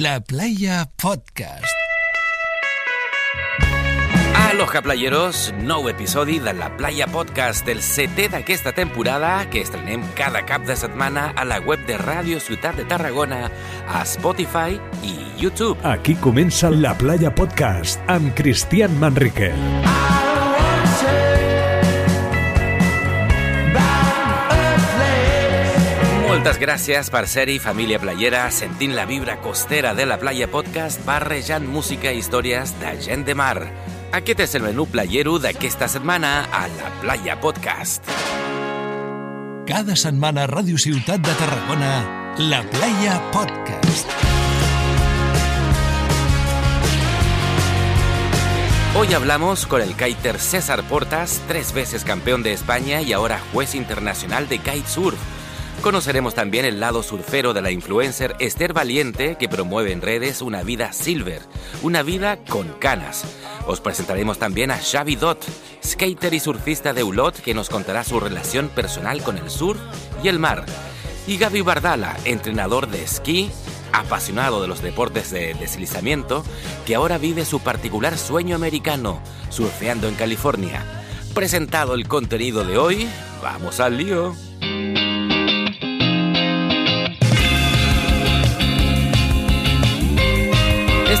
La 0.00 0.20
Playa 0.20 0.90
Podcast. 1.00 1.74
Aloha 4.50 4.82
playeros, 4.82 5.52
nou 5.62 5.86
episodi 5.88 6.40
de 6.42 6.50
La 6.56 6.72
Playa 6.74 7.06
Podcast, 7.06 7.68
el 7.70 7.78
setè 7.84 8.26
d'aquesta 8.32 8.72
temporada 8.74 9.44
que 9.52 9.62
estrenem 9.62 10.02
cada 10.18 10.42
cap 10.48 10.66
de 10.66 10.74
setmana 10.74 11.28
a 11.36 11.46
la 11.46 11.60
web 11.62 11.86
de 11.86 12.00
Ràdio 12.00 12.42
Ciutat 12.42 12.80
de 12.80 12.88
Tarragona, 12.90 13.44
a 13.86 14.02
Spotify 14.02 14.80
i 15.06 15.14
YouTube. 15.38 15.78
Aquí 15.86 16.18
comença 16.18 16.72
La 16.74 16.96
Playa 16.98 17.30
Podcast 17.30 18.02
amb 18.10 18.34
Cristian 18.34 18.98
Manrique. 18.98 19.52
Moltes 26.44 26.60
gràcies 26.60 27.08
per 27.08 27.22
ser-hi, 27.24 27.54
família 27.56 27.96
playera, 27.96 28.42
sentint 28.52 28.92
la 28.92 29.06
vibra 29.08 29.38
costera 29.40 29.94
de 29.96 30.04
la 30.04 30.18
Playa 30.20 30.44
Podcast, 30.52 31.00
barrejant 31.06 31.64
música 31.64 32.10
i 32.12 32.18
històries 32.20 32.74
de 32.82 32.90
gent 33.00 33.22
de 33.24 33.32
mar. 33.32 33.62
Aquest 34.12 34.42
és 34.44 34.52
el 34.58 34.66
menú 34.66 34.84
playero 34.84 35.38
d'aquesta 35.40 35.88
setmana 35.88 36.34
a 36.52 36.66
la 36.68 36.90
Playa 37.00 37.38
Podcast. 37.40 38.04
Cada 39.64 39.96
setmana 39.96 40.44
a 40.44 40.50
Ràdio 40.50 40.76
Ciutat 40.76 41.24
de 41.24 41.32
Tarragona, 41.38 41.92
La 42.36 42.60
Playa 42.74 43.16
Podcast. 43.32 44.12
Hoy 48.98 49.14
hablamos 49.14 49.64
con 49.64 49.80
el 49.80 49.96
kiter 49.96 50.38
César 50.38 50.82
Portas, 50.90 51.40
tres 51.48 51.72
veces 51.72 52.04
campeón 52.04 52.42
de 52.42 52.52
España 52.52 53.00
y 53.00 53.14
ahora 53.14 53.40
juez 53.54 53.74
internacional 53.74 54.46
de 54.46 54.58
kitesurf. 54.58 55.33
Conoceremos 55.84 56.34
también 56.34 56.64
el 56.64 56.80
lado 56.80 57.02
surfero 57.02 57.52
de 57.52 57.60
la 57.60 57.70
influencer 57.70 58.34
Esther 58.38 58.72
Valiente, 58.72 59.36
que 59.36 59.50
promueve 59.50 59.92
en 59.92 60.00
redes 60.00 60.40
una 60.40 60.62
vida 60.62 60.94
silver, 60.94 61.42
una 61.82 62.02
vida 62.02 62.38
con 62.48 62.68
canas. 62.78 63.26
Os 63.66 63.82
presentaremos 63.82 64.38
también 64.38 64.70
a 64.70 64.78
Xavi 64.78 65.16
Dot, 65.16 65.44
skater 65.84 66.32
y 66.32 66.40
surfista 66.40 66.94
de 66.94 67.04
Ulot, 67.04 67.38
que 67.38 67.52
nos 67.52 67.68
contará 67.68 68.02
su 68.02 68.18
relación 68.18 68.70
personal 68.70 69.22
con 69.22 69.36
el 69.36 69.50
surf 69.50 69.78
y 70.22 70.28
el 70.28 70.38
mar. 70.38 70.64
Y 71.26 71.36
Gaby 71.36 71.60
Bardala, 71.60 72.16
entrenador 72.24 72.88
de 72.88 73.02
esquí, 73.02 73.50
apasionado 73.92 74.62
de 74.62 74.68
los 74.68 74.80
deportes 74.80 75.30
de 75.32 75.52
deslizamiento, 75.52 76.46
que 76.86 76.94
ahora 76.94 77.18
vive 77.18 77.44
su 77.44 77.60
particular 77.60 78.16
sueño 78.16 78.56
americano, 78.56 79.20
surfeando 79.50 80.08
en 80.08 80.14
California. 80.14 80.82
Presentado 81.34 81.92
el 81.92 82.08
contenido 82.08 82.64
de 82.64 82.78
hoy, 82.78 83.06
vamos 83.42 83.80
al 83.80 83.98
lío. 83.98 84.34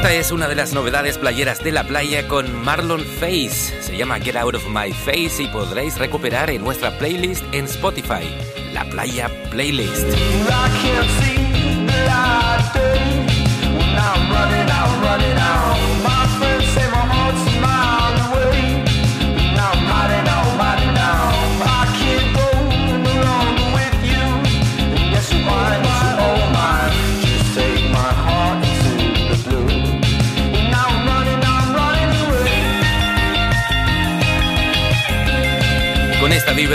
Esta 0.04 0.16
es 0.16 0.32
una 0.32 0.48
de 0.48 0.54
las 0.54 0.74
novedades 0.74 1.16
playeras 1.16 1.64
de 1.64 1.72
la 1.72 1.82
playa 1.82 2.28
con 2.28 2.62
Marlon 2.62 3.00
Face. 3.00 3.72
Se 3.80 3.96
llama 3.96 4.20
Get 4.20 4.36
Out 4.36 4.56
of 4.56 4.66
My 4.68 4.92
Face 4.92 5.42
y 5.42 5.46
podréis 5.46 5.96
recuperar 5.96 6.50
en 6.50 6.62
nuestra 6.62 6.90
playlist 6.98 7.42
en 7.52 7.64
Spotify, 7.64 8.28
la 8.74 8.84
playa 8.84 9.30
playlist. 9.50 10.06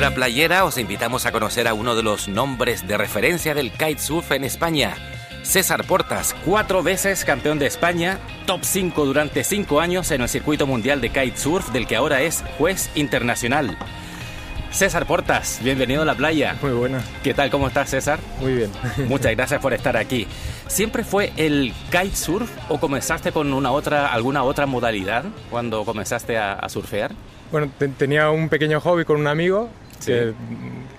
Vibra 0.10 0.16
playera 0.26 0.66
os 0.66 0.78
invitamos 0.78 1.26
a 1.26 1.32
conocer 1.32 1.68
a 1.68 1.74
uno 1.74 1.96
de 1.96 2.02
los 2.04 2.28
nombres 2.28 2.88
de 2.88 2.98
referencia 2.98 3.54
del 3.54 3.72
kitesurf 3.72 4.32
en 4.32 4.44
España. 4.44 4.96
César 5.44 5.84
Portas, 5.86 6.36
cuatro 6.46 6.82
veces 6.84 7.24
campeón 7.26 7.60
de 7.60 7.68
España, 7.68 8.20
top 8.48 8.62
5 8.64 9.06
durante 9.06 9.44
cinco 9.44 9.80
años 9.82 10.10
en 10.12 10.22
el 10.22 10.30
circuito 10.30 10.66
mundial 10.68 11.00
de 11.02 11.10
kitesurf, 11.10 11.70
del 11.70 11.86
que 11.88 11.96
ahora 11.96 12.22
es 12.22 12.44
juez 12.58 12.90
internacional. 12.96 13.78
César 14.72 15.06
Portas, 15.06 15.60
bienvenido 15.64 16.02
a 16.02 16.06
la 16.06 16.16
playa. 16.16 16.56
Muy 16.62 16.72
buena, 16.72 17.02
¿Qué 17.24 17.34
tal? 17.34 17.50
¿Cómo 17.52 17.68
estás, 17.68 17.90
César? 17.90 18.20
muy 18.40 18.54
bien. 18.54 18.72
Muchas 19.08 19.36
gracias 19.36 19.62
por 19.62 19.74
estar 19.74 19.96
aquí. 19.98 20.28
¿Siempre 20.68 21.04
fue 21.04 21.32
el 21.38 21.74
kitesurf 21.92 22.50
o 22.70 22.80
comenzaste 22.80 23.32
con 23.32 23.54
una 23.54 23.72
otra, 23.72 24.12
alguna 24.12 24.44
otra 24.44 24.66
modalidad 24.66 25.26
cuando 25.52 25.86
comenzaste 25.86 26.38
a, 26.38 26.54
a 26.54 26.70
surfear? 26.70 27.12
Bueno, 27.52 27.72
te- 27.80 27.88
tenía 27.88 28.30
un 28.30 28.48
pequeño 28.50 28.80
hobby 28.82 29.06
con 29.06 29.20
un 29.20 29.26
amigo 29.28 29.70
Sí. 30.00 30.12
que, 30.12 30.34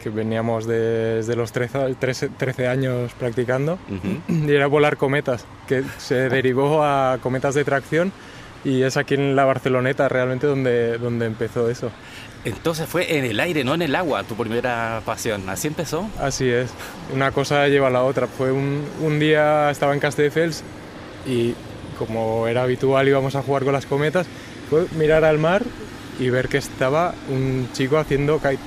que 0.02 0.10
veníamos 0.10 0.66
desde 0.66 1.34
los 1.36 1.52
13, 1.52 1.94
13 1.98 2.28
13 2.36 2.68
años 2.68 3.12
practicando 3.18 3.78
Ujú. 3.88 4.46
y 4.48 4.52
era 4.54 4.66
volar 4.66 4.96
cometas, 4.96 5.44
que 5.66 5.82
se 5.98 6.28
derivó 6.28 6.84
a 6.84 7.18
cometas 7.22 7.54
de 7.54 7.64
tracción 7.64 8.12
y 8.64 8.82
es 8.82 8.96
aquí 8.98 9.14
en 9.14 9.34
la 9.36 9.44
Barceloneta 9.46 10.08
realmente 10.08 10.46
donde, 10.46 10.98
donde 10.98 11.26
empezó 11.26 11.70
eso. 11.70 11.90
Entonces 12.44 12.88
fue 12.88 13.18
en 13.18 13.24
el 13.24 13.38
aire, 13.40 13.64
no 13.64 13.74
en 13.74 13.82
el 13.82 13.94
agua, 13.94 14.22
tu 14.24 14.34
primera 14.34 15.02
pasión. 15.04 15.48
¿Así 15.48 15.68
empezó? 15.68 16.08
Así 16.18 16.48
es, 16.48 16.70
una 17.14 17.32
cosa 17.32 17.68
lleva 17.68 17.88
a 17.88 17.90
la 17.90 18.02
otra. 18.02 18.26
Fue 18.26 18.50
un, 18.52 18.84
un 19.02 19.18
día 19.18 19.70
estaba 19.70 19.92
en 19.94 20.00
Castelldefels 20.00 20.62
y 21.26 21.54
como 21.98 22.46
era 22.46 22.62
habitual 22.62 23.06
íbamos 23.08 23.34
a 23.34 23.42
jugar 23.42 23.64
con 23.64 23.74
las 23.74 23.84
cometas, 23.84 24.26
fue 24.70 24.86
mirar 24.96 25.24
al 25.24 25.38
mar 25.38 25.62
y 26.18 26.30
ver 26.30 26.48
que 26.48 26.56
estaba 26.58 27.14
un 27.28 27.68
chico 27.74 27.98
haciendo 27.98 28.38
kite. 28.38 28.58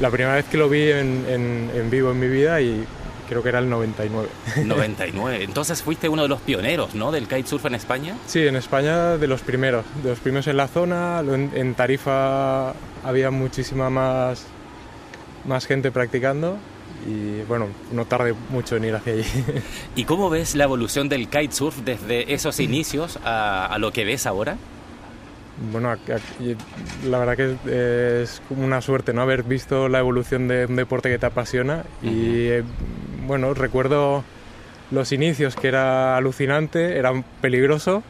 La 0.00 0.10
primera 0.10 0.34
vez 0.34 0.44
que 0.46 0.56
lo 0.56 0.68
vi 0.68 0.90
en, 0.90 1.24
en- 1.28 1.70
en 1.74 1.90
vivo 1.90 2.10
en 2.12 2.18
mi 2.20 2.28
vida 2.28 2.60
y 2.60 2.84
creo 3.28 3.42
que 3.42 3.48
era 3.50 3.58
el 3.60 3.68
99. 3.70 4.28
99. 4.64 5.38
Entonces 5.44 5.82
fuiste 5.82 6.08
uno 6.08 6.22
de 6.22 6.28
los 6.28 6.40
pioneros, 6.40 6.94
¿no? 6.94 7.12
Del 7.12 7.28
kitesurf 7.28 7.64
en 7.66 7.74
España. 7.74 8.14
Sí, 8.26 8.46
en 8.46 8.56
España 8.56 9.16
de 9.16 9.26
los 9.26 9.42
primeros, 9.42 9.84
de 10.02 10.10
los 10.10 10.18
primeros 10.18 10.46
en 10.48 10.56
la 10.56 10.68
zona, 10.68 11.20
en, 11.20 11.50
en 11.54 11.74
Tarifa 11.74 12.70
había 13.04 13.30
muchísima 13.30 13.90
más, 13.90 14.44
más 15.46 15.66
gente 15.66 15.90
practicando 15.90 16.56
y 17.06 17.42
bueno, 17.48 17.66
no 17.92 18.04
tardé 18.04 18.32
mucho 18.50 18.76
en 18.76 18.84
ir 18.84 18.94
hacia 18.94 19.14
allí. 19.14 19.24
¿Y 19.96 20.04
cómo 20.04 20.30
ves 20.30 20.54
la 20.54 20.64
evolución 20.64 21.08
del 21.08 21.28
kitesurf 21.28 21.78
desde 21.78 22.32
esos 22.34 22.60
inicios 22.60 23.18
a, 23.24 23.66
a 23.66 23.78
lo 23.78 23.92
que 23.92 24.04
ves 24.04 24.26
ahora? 24.26 24.56
Bueno, 25.70 25.94
la 27.08 27.18
verdad 27.18 27.36
que 27.36 28.22
es 28.22 28.40
como 28.48 28.64
una 28.64 28.80
suerte, 28.80 29.12
¿no? 29.12 29.22
Haber 29.22 29.42
visto 29.42 29.88
la 29.88 29.98
evolución 29.98 30.48
de 30.48 30.66
un 30.66 30.76
deporte 30.76 31.10
que 31.10 31.18
te 31.18 31.26
apasiona 31.26 31.84
y, 32.02 32.46
eh, 32.48 32.64
bueno, 33.26 33.52
recuerdo 33.54 34.24
los 34.90 35.12
inicios 35.12 35.54
que 35.54 35.68
era 35.68 36.16
alucinante, 36.16 36.96
era 36.96 37.12
peligroso. 37.40 38.02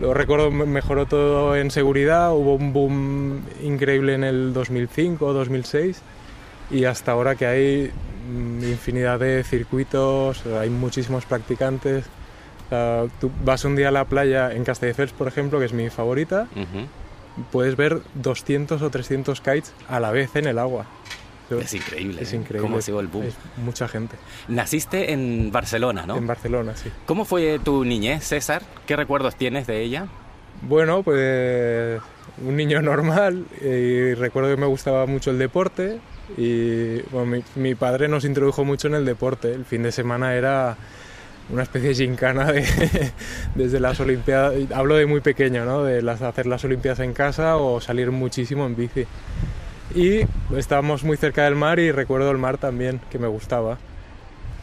Lo 0.00 0.14
recuerdo, 0.14 0.50
me- 0.50 0.64
mejoró 0.66 1.06
todo 1.06 1.56
en 1.56 1.70
seguridad, 1.70 2.32
hubo 2.32 2.54
un 2.54 2.72
boom 2.72 3.42
increíble 3.62 4.14
en 4.14 4.24
el 4.24 4.52
2005, 4.52 5.32
2006 5.32 6.00
y 6.70 6.84
hasta 6.84 7.12
ahora 7.12 7.34
que 7.34 7.46
hay 7.46 7.90
mm, 8.32 8.64
infinidad 8.64 9.18
de 9.18 9.44
circuitos, 9.44 10.44
hay 10.46 10.70
muchísimos 10.70 11.26
practicantes. 11.26 12.04
Sea, 12.70 13.06
tú 13.20 13.30
vas 13.44 13.64
un 13.64 13.76
día 13.76 13.88
a 13.88 13.90
la 13.90 14.04
playa 14.04 14.52
en 14.52 14.64
Castelldefels, 14.64 15.12
por 15.12 15.28
ejemplo, 15.28 15.58
que 15.58 15.66
es 15.66 15.72
mi 15.72 15.90
favorita, 15.90 16.46
puedes 17.50 17.76
ver 17.76 18.00
200 18.14 18.80
o 18.80 18.90
300 18.90 19.40
kites 19.40 19.74
a 19.88 20.00
la 20.00 20.10
vez 20.10 20.36
en 20.36 20.46
el 20.46 20.58
agua. 20.58 20.86
Es 21.50 21.74
increíble. 21.74 22.22
Es 22.22 22.32
¿eh? 22.32 22.36
increíble. 22.36 22.62
¿Cómo 22.62 22.78
ha 22.78 22.82
sido 22.82 23.00
el 23.00 23.08
boom? 23.08 23.24
Es 23.24 23.34
mucha 23.56 23.88
gente. 23.88 24.16
Naciste 24.48 25.12
en 25.12 25.50
Barcelona, 25.50 26.06
¿no? 26.06 26.16
En 26.16 26.26
Barcelona, 26.26 26.76
sí. 26.76 26.90
¿Cómo 27.06 27.24
fue 27.24 27.58
tu 27.58 27.84
niñez, 27.84 28.24
César? 28.24 28.62
¿Qué 28.86 28.94
recuerdos 28.94 29.34
tienes 29.34 29.66
de 29.66 29.82
ella? 29.82 30.06
Bueno, 30.62 31.02
pues 31.02 32.00
un 32.44 32.56
niño 32.56 32.82
normal 32.82 33.46
y 33.60 34.14
recuerdo 34.14 34.54
que 34.54 34.60
me 34.60 34.66
gustaba 34.66 35.06
mucho 35.06 35.30
el 35.30 35.38
deporte 35.38 35.98
y 36.36 37.00
bueno, 37.10 37.26
mi, 37.26 37.44
mi 37.56 37.74
padre 37.74 38.08
nos 38.08 38.24
introdujo 38.24 38.64
mucho 38.64 38.86
en 38.88 38.94
el 38.94 39.04
deporte. 39.04 39.52
El 39.52 39.64
fin 39.64 39.82
de 39.82 39.90
semana 39.90 40.34
era 40.34 40.76
una 41.52 41.62
especie 41.62 41.90
de 41.90 41.94
gincana 41.94 42.52
de, 42.52 42.64
desde 43.54 43.80
las 43.80 43.98
Olimpiadas, 44.00 44.54
hablo 44.74 44.96
de 44.96 45.06
muy 45.06 45.20
pequeño, 45.20 45.64
¿no? 45.64 45.84
De 45.84 46.02
las, 46.02 46.22
hacer 46.22 46.46
las 46.46 46.64
Olimpiadas 46.64 47.00
en 47.00 47.12
casa 47.12 47.56
o 47.56 47.80
salir 47.80 48.10
muchísimo 48.10 48.66
en 48.66 48.76
bici. 48.76 49.06
Y 49.94 50.20
estábamos 50.56 51.02
muy 51.02 51.16
cerca 51.16 51.44
del 51.44 51.56
mar 51.56 51.80
y 51.80 51.90
recuerdo 51.90 52.30
el 52.30 52.38
mar 52.38 52.58
también, 52.58 53.00
que 53.10 53.18
me 53.18 53.26
gustaba. 53.26 53.78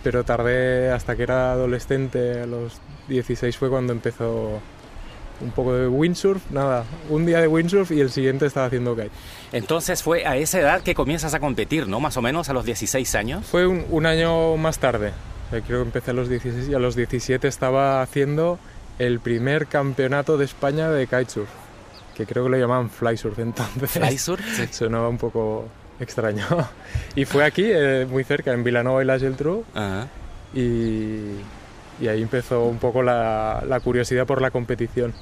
Pero 0.03 0.23
tardé 0.23 0.91
hasta 0.91 1.15
que 1.15 1.23
era 1.23 1.51
adolescente, 1.51 2.41
a 2.41 2.45
los 2.45 2.79
16 3.09 3.57
fue 3.57 3.69
cuando 3.69 3.91
empezó 3.91 4.61
un 5.41 5.51
poco 5.51 5.73
de 5.73 5.87
windsurf, 5.87 6.49
nada, 6.49 6.85
un 7.09 7.25
día 7.25 7.39
de 7.41 7.47
windsurf 7.47 7.91
y 7.91 7.99
el 7.99 8.09
siguiente 8.09 8.45
estaba 8.45 8.67
haciendo 8.67 8.95
kite. 8.95 9.11
Entonces 9.51 10.01
fue 10.01 10.25
a 10.25 10.37
esa 10.37 10.59
edad 10.59 10.81
que 10.81 10.95
comienzas 10.95 11.33
a 11.33 11.39
competir, 11.39 11.87
¿no? 11.87 11.99
Más 11.99 12.17
o 12.17 12.21
menos 12.21 12.49
a 12.49 12.53
los 12.53 12.65
16 12.65 13.15
años. 13.15 13.45
Fue 13.45 13.67
un, 13.67 13.85
un 13.89 14.05
año 14.05 14.55
más 14.57 14.79
tarde, 14.79 15.11
Creo 15.49 15.63
que 15.63 15.85
empecé 15.87 16.11
a 16.11 16.13
los 16.13 16.29
16 16.29 16.69
y 16.69 16.73
a 16.73 16.79
los 16.79 16.95
17 16.95 17.47
estaba 17.47 18.01
haciendo 18.01 18.59
el 18.99 19.19
primer 19.19 19.67
campeonato 19.67 20.37
de 20.37 20.45
España 20.45 20.89
de 20.89 21.05
kitesurf, 21.07 21.49
que 22.15 22.25
creo 22.25 22.43
que 22.45 22.49
lo 22.49 22.57
llamaban 22.57 22.89
flysurf 22.89 23.39
entonces. 23.39 23.91
Flysurf, 23.91 24.41
sí. 24.55 24.67
Sonaba 24.71 25.07
un 25.09 25.17
poco 25.17 25.67
extraño. 25.99 26.45
Y 27.15 27.25
fue 27.25 27.45
aquí, 27.45 27.63
eh, 27.65 28.05
muy 28.09 28.23
cerca, 28.23 28.53
en 28.53 28.63
Vilanova 28.63 29.01
y 29.01 29.05
la 29.05 29.17
Geltrú, 29.19 29.63
Ajá. 29.73 30.07
y, 30.53 31.31
y 31.99 32.07
ahí 32.07 32.21
empezó 32.21 32.65
un 32.65 32.77
poco 32.77 33.01
la, 33.01 33.63
la 33.67 33.79
curiosidad 33.79 34.25
por 34.27 34.41
la 34.41 34.51
competición. 34.51 35.13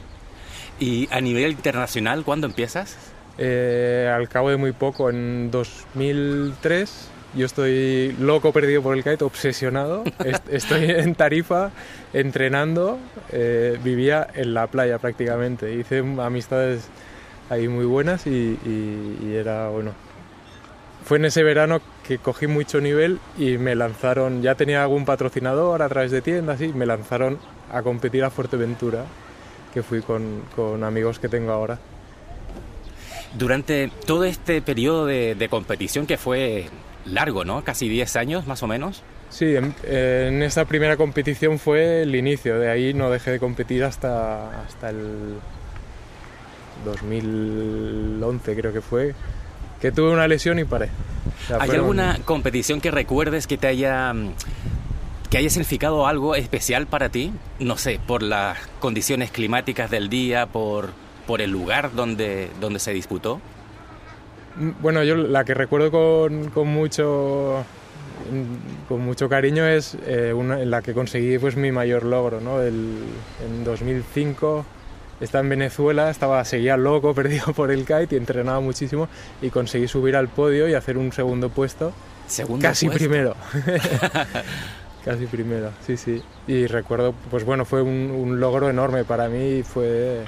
¿Y 0.79 1.07
a 1.11 1.21
nivel 1.21 1.51
internacional 1.51 2.25
cuándo 2.25 2.47
empiezas? 2.47 2.97
Eh, 3.37 4.11
al 4.13 4.27
cabo 4.27 4.49
de 4.49 4.57
muy 4.57 4.71
poco, 4.73 5.09
en 5.09 5.51
2003, 5.51 7.09
yo 7.35 7.45
estoy 7.45 8.15
loco 8.19 8.51
perdido 8.51 8.81
por 8.81 8.95
el 8.95 9.03
kite, 9.03 9.23
obsesionado. 9.23 10.03
Est- 10.25 10.47
Estoy 10.49 10.85
en 10.91 11.15
Tarifa 11.15 11.71
entrenando, 12.13 12.97
eh, 13.31 13.77
vivía 13.83 14.27
en 14.33 14.53
la 14.53 14.67
playa 14.67 14.97
prácticamente. 14.99 15.73
Hice 15.73 15.99
amistades 16.19 16.87
ahí 17.49 17.67
muy 17.67 17.85
buenas 17.85 18.25
y, 18.27 18.29
y- 18.65 19.19
y 19.27 19.35
era 19.35 19.69
bueno. 19.69 19.91
Fue 21.05 21.17
en 21.17 21.25
ese 21.25 21.43
verano 21.43 21.81
que 22.07 22.17
cogí 22.17 22.47
mucho 22.47 22.81
nivel 22.81 23.19
y 23.37 23.57
me 23.59 23.75
lanzaron, 23.75 24.41
ya 24.41 24.55
tenía 24.55 24.81
algún 24.81 25.05
patrocinador 25.05 25.83
a 25.83 25.89
través 25.89 26.09
de 26.11 26.21
tiendas 26.21 26.59
y 26.61 26.69
me 26.69 26.87
lanzaron 26.87 27.37
a 27.71 27.83
competir 27.83 28.23
a 28.23 28.31
Fuerteventura, 28.31 29.03
que 29.71 29.83
fui 29.83 30.01
con, 30.01 30.41
con 30.55 30.83
amigos 30.83 31.19
que 31.19 31.29
tengo 31.29 31.51
ahora. 31.51 31.77
Durante 33.37 33.91
todo 34.05 34.23
este 34.23 34.61
periodo 34.61 35.05
de, 35.05 35.35
de 35.35 35.49
competición 35.49 36.07
que 36.07 36.17
fue 36.17 36.69
largo, 37.05 37.45
¿no? 37.45 37.63
Casi 37.63 37.87
10 37.87 38.15
años 38.15 38.47
más 38.47 38.63
o 38.63 38.67
menos. 38.67 39.03
Sí, 39.29 39.55
en, 39.55 39.75
en 39.83 40.43
esa 40.43 40.65
primera 40.65 40.97
competición 40.97 41.59
fue 41.59 42.03
el 42.03 42.15
inicio, 42.15 42.59
de 42.59 42.69
ahí 42.69 42.93
no 42.93 43.09
dejé 43.09 43.31
de 43.31 43.39
competir 43.39 43.83
hasta, 43.83 44.61
hasta 44.61 44.89
el 44.91 45.39
2011 46.85 48.55
creo 48.55 48.73
que 48.73 48.81
fue, 48.81 49.13
que 49.81 49.91
tuve 49.91 50.11
una 50.11 50.27
lesión 50.27 50.59
y 50.59 50.63
paré. 50.63 50.89
O 51.43 51.47
sea, 51.47 51.57
¿Hay 51.59 51.71
alguna 51.71 52.19
competición 52.25 52.81
que 52.81 52.91
recuerdes 52.91 53.47
que 53.47 53.57
te 53.57 53.67
haya 53.67 54.13
mm, 54.13 54.33
que 55.29 55.37
haya 55.39 55.49
significado 55.49 56.07
algo 56.07 56.35
especial 56.35 56.87
para 56.87 57.09
ti? 57.09 57.31
No 57.59 57.77
sé, 57.77 57.99
por 58.05 58.21
las 58.21 58.57
condiciones 58.79 59.31
climáticas 59.31 59.89
del 59.89 60.09
día, 60.09 60.45
por, 60.45 60.91
por 61.25 61.41
el 61.41 61.51
lugar 61.51 61.93
donde, 61.93 62.49
donde 62.61 62.79
se 62.79 62.93
disputó. 62.93 63.41
Mm, 64.57 64.71
Bueno, 64.81 65.03
yo 65.03 65.15
la 65.15 65.43
que 65.45 65.53
recuerdo 65.53 65.91
con, 65.91 66.49
con 66.49 66.67
mucho 66.67 67.63
con 68.89 69.01
mucho 69.01 69.29
cariño 69.29 69.67
es 69.67 69.95
eh, 70.07 70.33
una 70.33 70.59
en 70.61 70.71
la 70.71 70.81
que 70.81 70.93
conseguí 70.93 71.37
pues 71.37 71.55
mi 71.57 71.71
mayor 71.71 72.03
logro, 72.03 72.41
¿no? 72.41 72.59
El- 72.61 72.97
en 73.45 73.63
2005 73.63 74.65
estaba 75.21 75.43
en 75.43 75.49
Venezuela, 75.49 76.09
estaba 76.09 76.43
seguía 76.45 76.75
loco, 76.77 77.13
perdido 77.15 77.53
por 77.53 77.71
el 77.71 77.81
kite 77.85 78.07
y 78.11 78.15
entrenaba 78.17 78.59
muchísimo 78.61 79.07
y 79.41 79.49
conseguí 79.49 79.87
subir 79.87 80.15
al 80.15 80.27
podio 80.27 80.67
y 80.67 80.73
hacer 80.73 80.97
un 80.97 81.11
segundo 81.11 81.49
puesto, 81.49 81.91
Segundo 82.27 82.63
casi 82.67 82.87
puesto. 82.87 82.97
primero. 83.05 83.35
casi 85.05 85.25
primero, 85.27 85.69
sí, 85.85 85.95
sí. 85.97 86.21
Y 86.47 86.65
recuerdo, 86.67 87.13
pues 87.29 87.43
bueno, 87.43 87.65
fue 87.65 87.81
un, 87.81 88.09
un 88.11 88.39
logro 88.39 88.69
enorme 88.69 89.03
para 89.03 89.27
mí 89.29 89.57
y 89.59 89.63
fue 89.63 90.21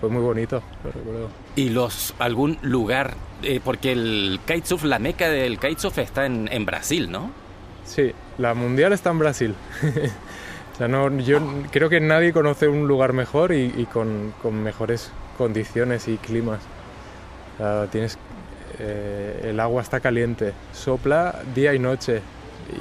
fue 0.00 0.08
muy 0.08 0.22
bonito, 0.22 0.62
lo 0.84 0.92
recuerdo. 0.92 1.28
¿Y 1.56 1.70
los 1.70 2.14
algún 2.18 2.58
lugar? 2.62 3.14
eh, 3.42 3.60
porque 3.62 3.92
el 3.92 4.40
kitesurf, 4.46 4.84
la 4.84 4.98
meca 4.98 5.28
del 5.28 5.58
kitesurf 5.58 5.98
está 5.98 6.26
en, 6.26 6.48
en 6.50 6.64
Brasil, 6.66 7.10
¿no? 7.10 7.30
Sí, 7.84 8.12
la 8.38 8.54
mundial 8.54 8.92
está 8.92 9.10
en 9.10 9.18
Brasil. 9.18 9.54
o 10.74 10.76
sea, 10.76 10.88
no, 10.88 11.16
yo 11.18 11.40
creo 11.70 11.88
que 11.88 12.00
nadie 12.00 12.32
conoce 12.32 12.68
un 12.68 12.86
lugar 12.86 13.12
mejor 13.12 13.52
y, 13.52 13.72
y 13.76 13.86
con, 13.86 14.34
con 14.42 14.62
mejores 14.62 15.10
condiciones 15.36 16.08
y 16.08 16.16
climas. 16.16 16.60
O 17.54 17.56
sea, 17.58 17.86
tienes, 17.86 18.18
eh, 18.78 19.50
el 19.50 19.60
agua 19.60 19.82
está 19.82 20.00
caliente, 20.00 20.52
sopla 20.72 21.42
día 21.54 21.74
y 21.74 21.78
noche, 21.78 22.20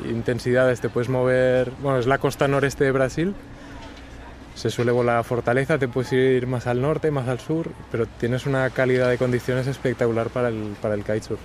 intensidades, 0.09 0.81
te 0.81 0.89
puedes 0.89 1.09
mover, 1.09 1.71
bueno, 1.81 1.99
es 1.99 2.07
la 2.07 2.17
costa 2.17 2.47
noreste 2.47 2.83
de 2.83 2.91
Brasil, 2.91 3.35
se 4.57 4.71
suele 4.71 4.92
volar 4.92 5.18
a 5.18 5.24
Fortaleza, 5.24 5.77
te 5.77 5.88
puedes 5.88 6.12
ir 6.13 6.48
más 6.48 6.65
al 6.65 6.81
norte, 6.81 7.12
más 7.12 7.27
al 7.27 7.39
sur, 7.39 7.69
pero 7.92 8.07
tienes 8.07 8.48
una 8.48 8.68
calidad 8.71 9.07
de 9.07 9.19
condiciones 9.19 9.68
espectacular 9.68 10.30
para 10.30 10.48
el, 10.50 10.75
para 10.81 10.95
el 10.95 11.01
kitesurf. 11.01 11.39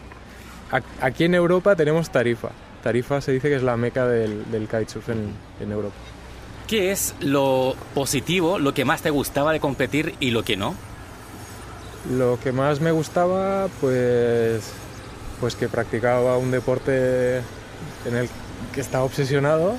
Aquí 1.03 1.25
en 1.25 1.35
Europa 1.35 1.76
tenemos 1.76 2.09
Tarifa. 2.09 2.49
Tarifa 2.82 3.20
se 3.20 3.32
dice 3.32 3.50
que 3.50 3.56
es 3.56 3.62
la 3.62 3.76
meca 3.76 4.06
del, 4.06 4.50
del 4.50 4.67
kitesurf 4.67 5.11
en, 5.11 5.35
en 5.61 5.73
Europa. 5.73 5.94
¿Qué 6.67 6.91
es 6.91 7.14
lo 7.20 7.76
positivo, 7.94 8.59
lo 8.59 8.73
que 8.73 8.87
más 8.87 9.03
te 9.03 9.11
gustaba 9.11 9.53
de 9.53 9.61
competir 9.61 10.15
y 10.19 10.31
lo 10.31 10.43
que 10.43 10.56
no? 10.56 10.75
Lo 12.17 12.38
que 12.43 12.50
más 12.50 12.81
me 12.81 12.93
gustaba, 12.93 13.69
pues, 13.82 14.73
pues 15.38 15.55
que 15.55 15.69
practicaba 15.69 16.38
un 16.38 16.50
deporte 16.50 17.37
en 18.06 18.17
el 18.17 18.31
que 18.73 18.81
estaba 18.81 19.05
obsesionado 19.05 19.75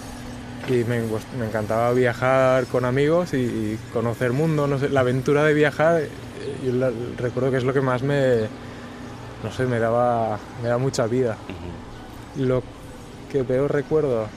y 0.69 0.83
me, 0.85 1.01
gust- 1.03 1.31
me 1.37 1.45
encantaba 1.45 1.91
viajar 1.93 2.65
con 2.67 2.85
amigos 2.85 3.33
y, 3.33 3.37
y 3.37 3.79
conocer 3.91 4.31
mundo, 4.31 4.67
no 4.67 4.79
sé, 4.79 4.89
la 4.89 5.01
aventura 5.01 5.43
de 5.43 5.53
viajar, 5.53 6.01
eh, 6.01 6.09
yo 6.65 6.71
la- 6.73 6.91
recuerdo 7.17 7.51
que 7.51 7.57
es 7.57 7.63
lo 7.63 7.73
que 7.73 7.81
más 7.81 8.01
me, 8.03 8.41
no 9.43 9.51
sé, 9.51 9.65
me 9.65 9.79
daba, 9.79 10.39
me 10.61 10.69
da 10.69 10.77
mucha 10.77 11.05
vida. 11.07 11.37
Lo 12.37 12.63
que 13.31 13.43
peor 13.43 13.71
recuerdo, 13.73 14.27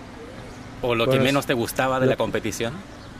¿O 0.82 0.94
lo 0.94 1.04
que 1.06 1.12
Pues, 1.12 1.22
menos 1.22 1.46
te 1.46 1.54
gustaba 1.54 2.00
de 2.00 2.06
lo- 2.06 2.10
la 2.10 2.16
competición? 2.16 2.74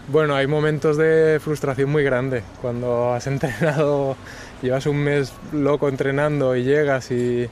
Bueno, 0.08 0.34
hay 0.36 0.46
momentos 0.46 0.96
de 0.96 1.40
frustración 1.42 1.90
muy 1.90 2.04
grande. 2.04 2.42
Cuando 2.60 3.12
has 3.14 3.26
entrenado, 3.28 4.16
llevas 4.62 4.86
un 4.86 4.98
mes 4.98 5.32
loco 5.52 5.88
entrenando 5.88 6.54
y 6.54 6.64
llegas 6.64 7.10
y, 7.10 7.48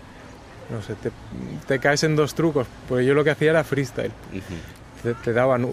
no 0.70 0.82
sé, 0.82 0.94
te, 0.94 1.10
te 1.66 1.78
caes 1.78 2.04
en 2.04 2.16
dos 2.16 2.34
trucos. 2.34 2.66
Pues 2.88 3.06
yo 3.06 3.14
lo 3.14 3.24
que 3.24 3.30
hacía 3.30 3.50
era 3.50 3.64
freestyle. 3.64 4.12
Te, 5.04 5.14
te 5.14 5.32
daban 5.32 5.68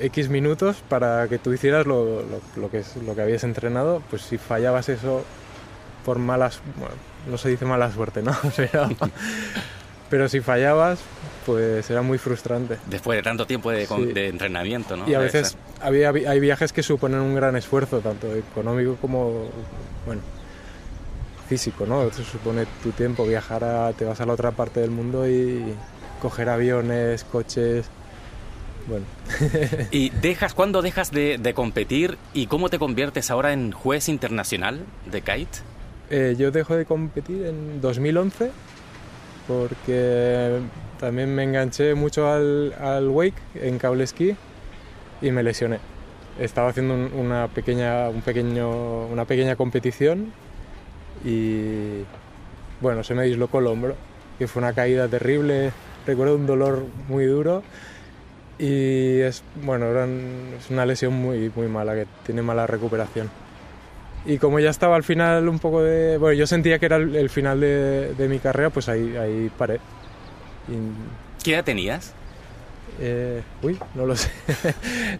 X 0.00 0.28
minutos 0.30 0.82
para 0.88 1.28
que 1.28 1.38
tú 1.38 1.52
hicieras 1.52 1.86
lo, 1.86 2.22
lo- 2.22 2.40
lo 2.56 2.70
que, 2.70 2.78
es, 2.78 2.96
lo 2.96 3.14
que 3.14 3.20
habías 3.20 3.44
entrenado. 3.44 4.02
Pues 4.08 4.22
si 4.22 4.38
fallabas 4.38 4.88
eso 4.88 5.22
por 6.06 6.18
malas, 6.18 6.60
bueno, 6.78 6.94
no 7.30 7.36
se 7.36 7.50
dice 7.50 7.66
mala 7.66 7.92
suerte, 7.92 8.22
¿no? 8.22 8.34
Pero, 8.56 8.88
pero 10.10 10.26
si 10.30 10.40
fallabas, 10.40 11.00
pues 11.44 11.90
era 11.90 12.00
muy 12.00 12.16
frustrante. 12.16 12.78
Después 12.86 13.16
de 13.18 13.22
tanto 13.22 13.44
tiempo 13.46 13.70
de, 13.70 13.86
Sí. 13.86 14.04
de 14.06 14.28
entrenamiento, 14.28 14.96
¿no? 14.96 15.06
Y 15.06 15.12
a 15.12 15.18
veces 15.18 15.58
había, 15.82 16.08
hay 16.08 16.40
viajes 16.40 16.72
que 16.72 16.82
suponen 16.82 17.20
un 17.20 17.34
gran 17.34 17.56
esfuerzo, 17.56 18.00
tanto 18.00 18.34
económico 18.34 18.96
como 19.02 19.50
bueno, 20.06 20.22
físico, 21.46 21.84
¿no? 21.84 22.10
Se 22.10 22.24
supone 22.24 22.64
tu 22.82 22.90
tiempo, 22.92 23.26
viajar 23.26 23.64
a, 23.64 23.92
te 23.92 24.06
vas 24.06 24.18
a 24.22 24.24
la 24.26 24.32
otra 24.32 24.52
parte 24.52 24.80
del 24.80 24.90
mundo 24.90 25.28
y 25.28 25.62
coger 26.22 26.48
aviones, 26.48 27.24
coches, 27.24 27.86
bueno. 28.88 29.04
¿Y 29.90 30.10
dejas, 30.10 30.54
cuándo 30.54 30.82
dejas 30.82 31.10
de, 31.12 31.38
de 31.38 31.54
competir 31.54 32.16
y 32.34 32.46
cómo 32.46 32.68
te 32.70 32.78
conviertes 32.78 33.30
ahora 33.30 33.52
en 33.52 33.72
juez 33.72 34.08
internacional 34.08 34.80
de 35.10 35.20
kite? 35.20 35.58
Eh, 36.10 36.36
yo 36.38 36.50
dejo 36.50 36.74
de 36.74 36.86
competir 36.86 37.44
en 37.46 37.80
2011 37.80 38.50
porque 39.46 40.58
también 41.00 41.34
me 41.34 41.44
enganché 41.44 41.94
mucho 41.94 42.30
al, 42.30 42.74
al 42.80 43.08
wake 43.08 43.36
en 43.54 43.78
cable 43.78 44.04
esquí 44.04 44.34
y 45.22 45.30
me 45.30 45.42
lesioné. 45.42 45.78
Estaba 46.38 46.68
haciendo 46.70 46.94
un- 46.94 47.10
una, 47.14 47.48
pequeña, 47.48 48.08
un 48.08 48.20
pequeño, 48.22 49.06
una 49.06 49.24
pequeña 49.24 49.56
competición 49.56 50.32
y 51.24 52.04
bueno, 52.80 53.02
se 53.02 53.14
me 53.14 53.24
dislocó 53.24 53.58
el 53.58 53.66
hombro, 53.66 53.96
que 54.38 54.46
fue 54.46 54.62
una 54.62 54.72
caída 54.72 55.08
terrible, 55.08 55.72
recuerdo 56.06 56.36
un 56.36 56.46
dolor 56.46 56.84
muy 57.08 57.24
duro 57.26 57.62
y 58.58 59.20
es, 59.20 59.42
bueno, 59.62 59.86
es 60.58 60.70
una 60.70 60.84
lesión 60.86 61.12
muy, 61.14 61.50
muy 61.54 61.68
mala, 61.68 61.94
que 61.94 62.06
tiene 62.24 62.42
mala 62.42 62.66
recuperación. 62.66 63.30
Y 64.26 64.38
como 64.38 64.58
ya 64.58 64.70
estaba 64.70 64.96
al 64.96 65.04
final 65.04 65.48
un 65.48 65.58
poco 65.58 65.82
de... 65.82 66.18
Bueno, 66.18 66.34
yo 66.34 66.46
sentía 66.46 66.78
que 66.78 66.86
era 66.86 66.96
el, 66.96 67.14
el 67.16 67.30
final 67.30 67.60
de, 67.60 68.14
de 68.14 68.28
mi 68.28 68.38
carrera, 68.40 68.68
pues 68.70 68.88
ahí, 68.88 69.16
ahí 69.16 69.50
paré. 69.56 69.76
Y, 70.68 71.42
¿Qué 71.44 71.54
edad 71.54 71.64
tenías? 71.64 72.12
eh, 73.00 73.42
uy, 73.62 73.78
no 73.94 74.04
lo 74.06 74.16
sé. 74.16 74.30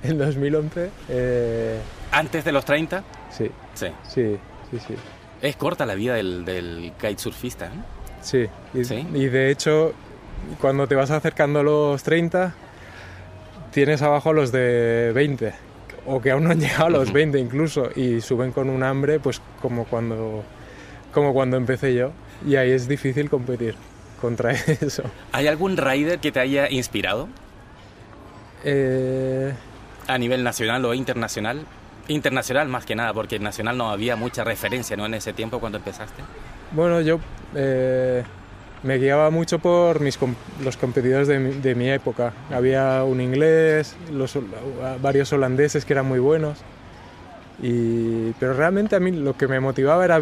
en 0.03 0.19
2011... 0.19 0.91
eh, 1.09 1.79
¿Antes 2.11 2.45
de 2.45 2.53
los 2.53 2.65
30? 2.65 3.05
sí, 3.31 3.51
Sí. 3.75 3.87
sí, 4.09 4.37
sí, 4.73 4.79
sí. 4.89 4.95
Es 5.41 5.55
corta 5.57 5.87
la 5.87 5.95
vida 5.95 6.15
del, 6.15 6.45
del 6.45 6.93
kitesurfista, 7.01 7.67
¿eh? 7.67 7.71
Sí, 8.21 8.47
y, 8.75 8.85
¿Sí? 8.85 9.07
y 9.15 9.27
de 9.27 9.53
hecho, 9.53 9.93
cuando 10.61 10.89
te 10.89 10.97
vas 10.97 11.13
acercando 11.13 11.61
a 11.61 11.63
los 11.63 12.03
30, 12.03 12.53
tienes 13.73 14.03
abajo 14.03 14.33
los 14.33 14.53
de 14.53 15.13
20, 15.15 15.53
o 16.07 16.21
que 16.21 16.31
aún 16.31 16.45
no 16.45 16.51
han 16.51 16.61
llegado 16.61 16.87
a 16.87 16.91
los 16.91 17.05
Ujú. 17.05 17.15
20 17.15 17.39
incluso, 17.39 17.91
y 17.95 18.21
suben 18.21 18.53
con 18.53 18.69
un 18.71 18.83
hambre, 18.83 19.21
pues 19.21 19.41
como 19.61 19.85
cuando, 19.85 20.43
como 21.13 21.33
cuando 21.33 21.57
empecé 21.57 21.95
yo, 21.95 22.13
y 22.47 22.57
ahí 22.57 22.71
es 22.71 22.89
difícil 22.89 23.29
competir 23.31 23.75
contra 24.21 24.51
eso. 24.81 25.03
¿Hay 25.33 25.47
algún 25.47 25.77
rider 25.77 26.19
que 26.19 26.33
te 26.33 26.41
haya 26.41 26.71
inspirado? 26.71 27.29
Eh, 28.65 29.53
a 30.07 30.19
nivel 30.19 30.43
nacional 30.43 30.85
o 30.85 30.95
internacional. 30.95 31.61
Internacional 32.09 32.69
más 32.69 32.87
que 32.87 32.97
nada, 32.97 33.13
porque 33.13 33.39
nacional 33.39 33.77
no 33.77 33.91
había 33.91 34.17
mucha 34.17 34.43
referencia 34.43 34.97
¿no? 34.97 35.07
en 35.07 35.15
ese 35.15 35.33
tiempo 35.33 35.61
cuando 35.61 35.79
empezaste. 35.79 36.23
Bueno, 36.73 37.01
yo 37.03 37.21
eh, 37.55 38.25
me 38.83 38.99
guiaba 38.99 39.31
mucho 39.31 39.59
por 39.59 40.01
mis, 40.01 40.19
los 40.63 40.77
competidores 40.77 41.29
de 41.29 41.39
mi, 41.39 41.51
de 41.53 41.75
mi, 41.75 41.91
época. 41.91 42.33
Había 42.51 43.03
un 43.05 43.21
inglés, 43.21 43.97
los, 44.13 44.39
varios 45.03 45.33
holandeses 45.33 45.85
que 45.85 45.93
eran 45.93 46.07
muy 46.07 46.19
buenos. 46.19 46.59
Y, 47.61 48.33
pero 48.39 48.55
realmente 48.55 48.95
a 48.95 49.01
mí 49.01 49.11
lo 49.11 49.37
que 49.37 49.49
me 49.49 49.59
motivaba 49.59 50.05
era 50.05 50.21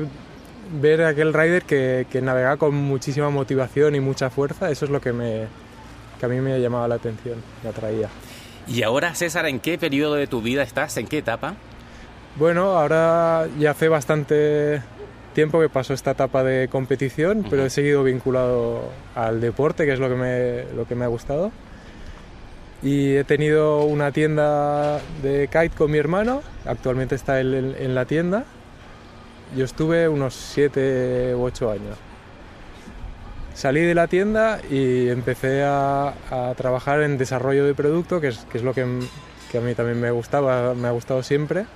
ver 0.81 1.03
a 1.03 1.09
aquel 1.09 1.35
rider 1.35 1.65
que, 1.65 2.07
que, 2.11 2.23
navegaba 2.23 2.57
con 2.57 2.75
muchísima 2.75 3.31
motivación 3.31 3.95
y 3.95 4.01
mucha 4.01 4.31
fuerza. 4.31 4.71
Eso 4.71 4.87
es 4.87 4.91
lo 4.91 5.01
que, 5.01 5.13
me, 5.13 5.47
que 6.19 6.27
a 6.27 6.29
mí 6.29 6.41
me 6.41 6.59
llamaba 6.61 6.89
la 6.89 6.95
atención, 6.95 7.37
me 7.63 7.71
atraía. 7.71 8.09
¿Y 8.67 8.83
ahora, 8.83 9.15
César, 9.15 9.47
en 9.47 9.61
qué 9.61 9.79
periodo 9.79 10.15
de 10.15 10.27
tu 10.27 10.41
vida 10.41 10.63
estás? 10.63 10.97
¿En 10.97 11.07
qué 11.07 11.19
etapa? 11.19 11.55
Bueno, 12.37 12.77
ahora 12.77 13.47
ya 13.59 13.71
hace 13.71 13.89
bastante 13.89 14.83
tiempo 15.37 15.61
que 15.61 15.69
pasó 15.69 15.93
esta 15.93 16.13
etapa 16.13 16.43
de 16.43 16.67
competición, 16.69 17.45
pero 17.51 17.67
he 17.67 17.69
seguido 17.69 18.03
vinculado 18.03 18.89
al 19.15 19.39
deporte, 19.39 19.85
que 19.85 19.93
es 19.93 19.99
lo 20.01 20.09
que, 20.09 20.15
me, 20.15 20.65
lo 20.75 20.87
que 20.89 20.95
me 20.95 21.05
ha 21.05 21.09
gustado. 21.09 21.53
Y 22.83 23.17
he 23.17 23.25
tenido 23.25 23.85
una 23.85 24.13
tienda 24.13 24.99
de 25.23 25.47
kite 25.49 25.77
con 25.77 25.91
mi 25.91 25.99
hermano, 25.99 26.41
actualmente 26.65 27.17
está 27.17 27.39
él 27.39 27.53
en, 27.53 27.77
en 27.79 27.95
la 27.95 28.07
tienda. 28.07 28.45
Yo 29.55 29.67
estuve 29.67 30.09
unos 30.09 30.33
7 30.33 31.35
u 31.35 31.43
8 31.43 31.71
años. 31.71 31.99
Salí 33.53 33.83
de 33.83 33.95
la 33.95 34.07
tienda 34.07 34.61
y 34.71 35.11
empecé 35.11 35.65
a, 35.65 36.15
a 36.31 36.55
trabajar 36.57 37.03
en 37.03 37.19
desarrollo 37.19 37.67
de 37.67 37.75
producto, 37.75 38.23
que 38.23 38.29
es, 38.29 38.39
que 38.51 38.57
es 38.57 38.65
lo 38.65 38.73
que, 38.73 38.87
que, 39.53 39.59
a 39.59 39.61
mí 39.61 39.75
también 39.75 40.01
me 40.01 40.11
gustaba, 40.13 40.73
me 40.73 40.89
ha 40.89 40.93
gustado 40.93 41.23
siempre. 41.23 41.67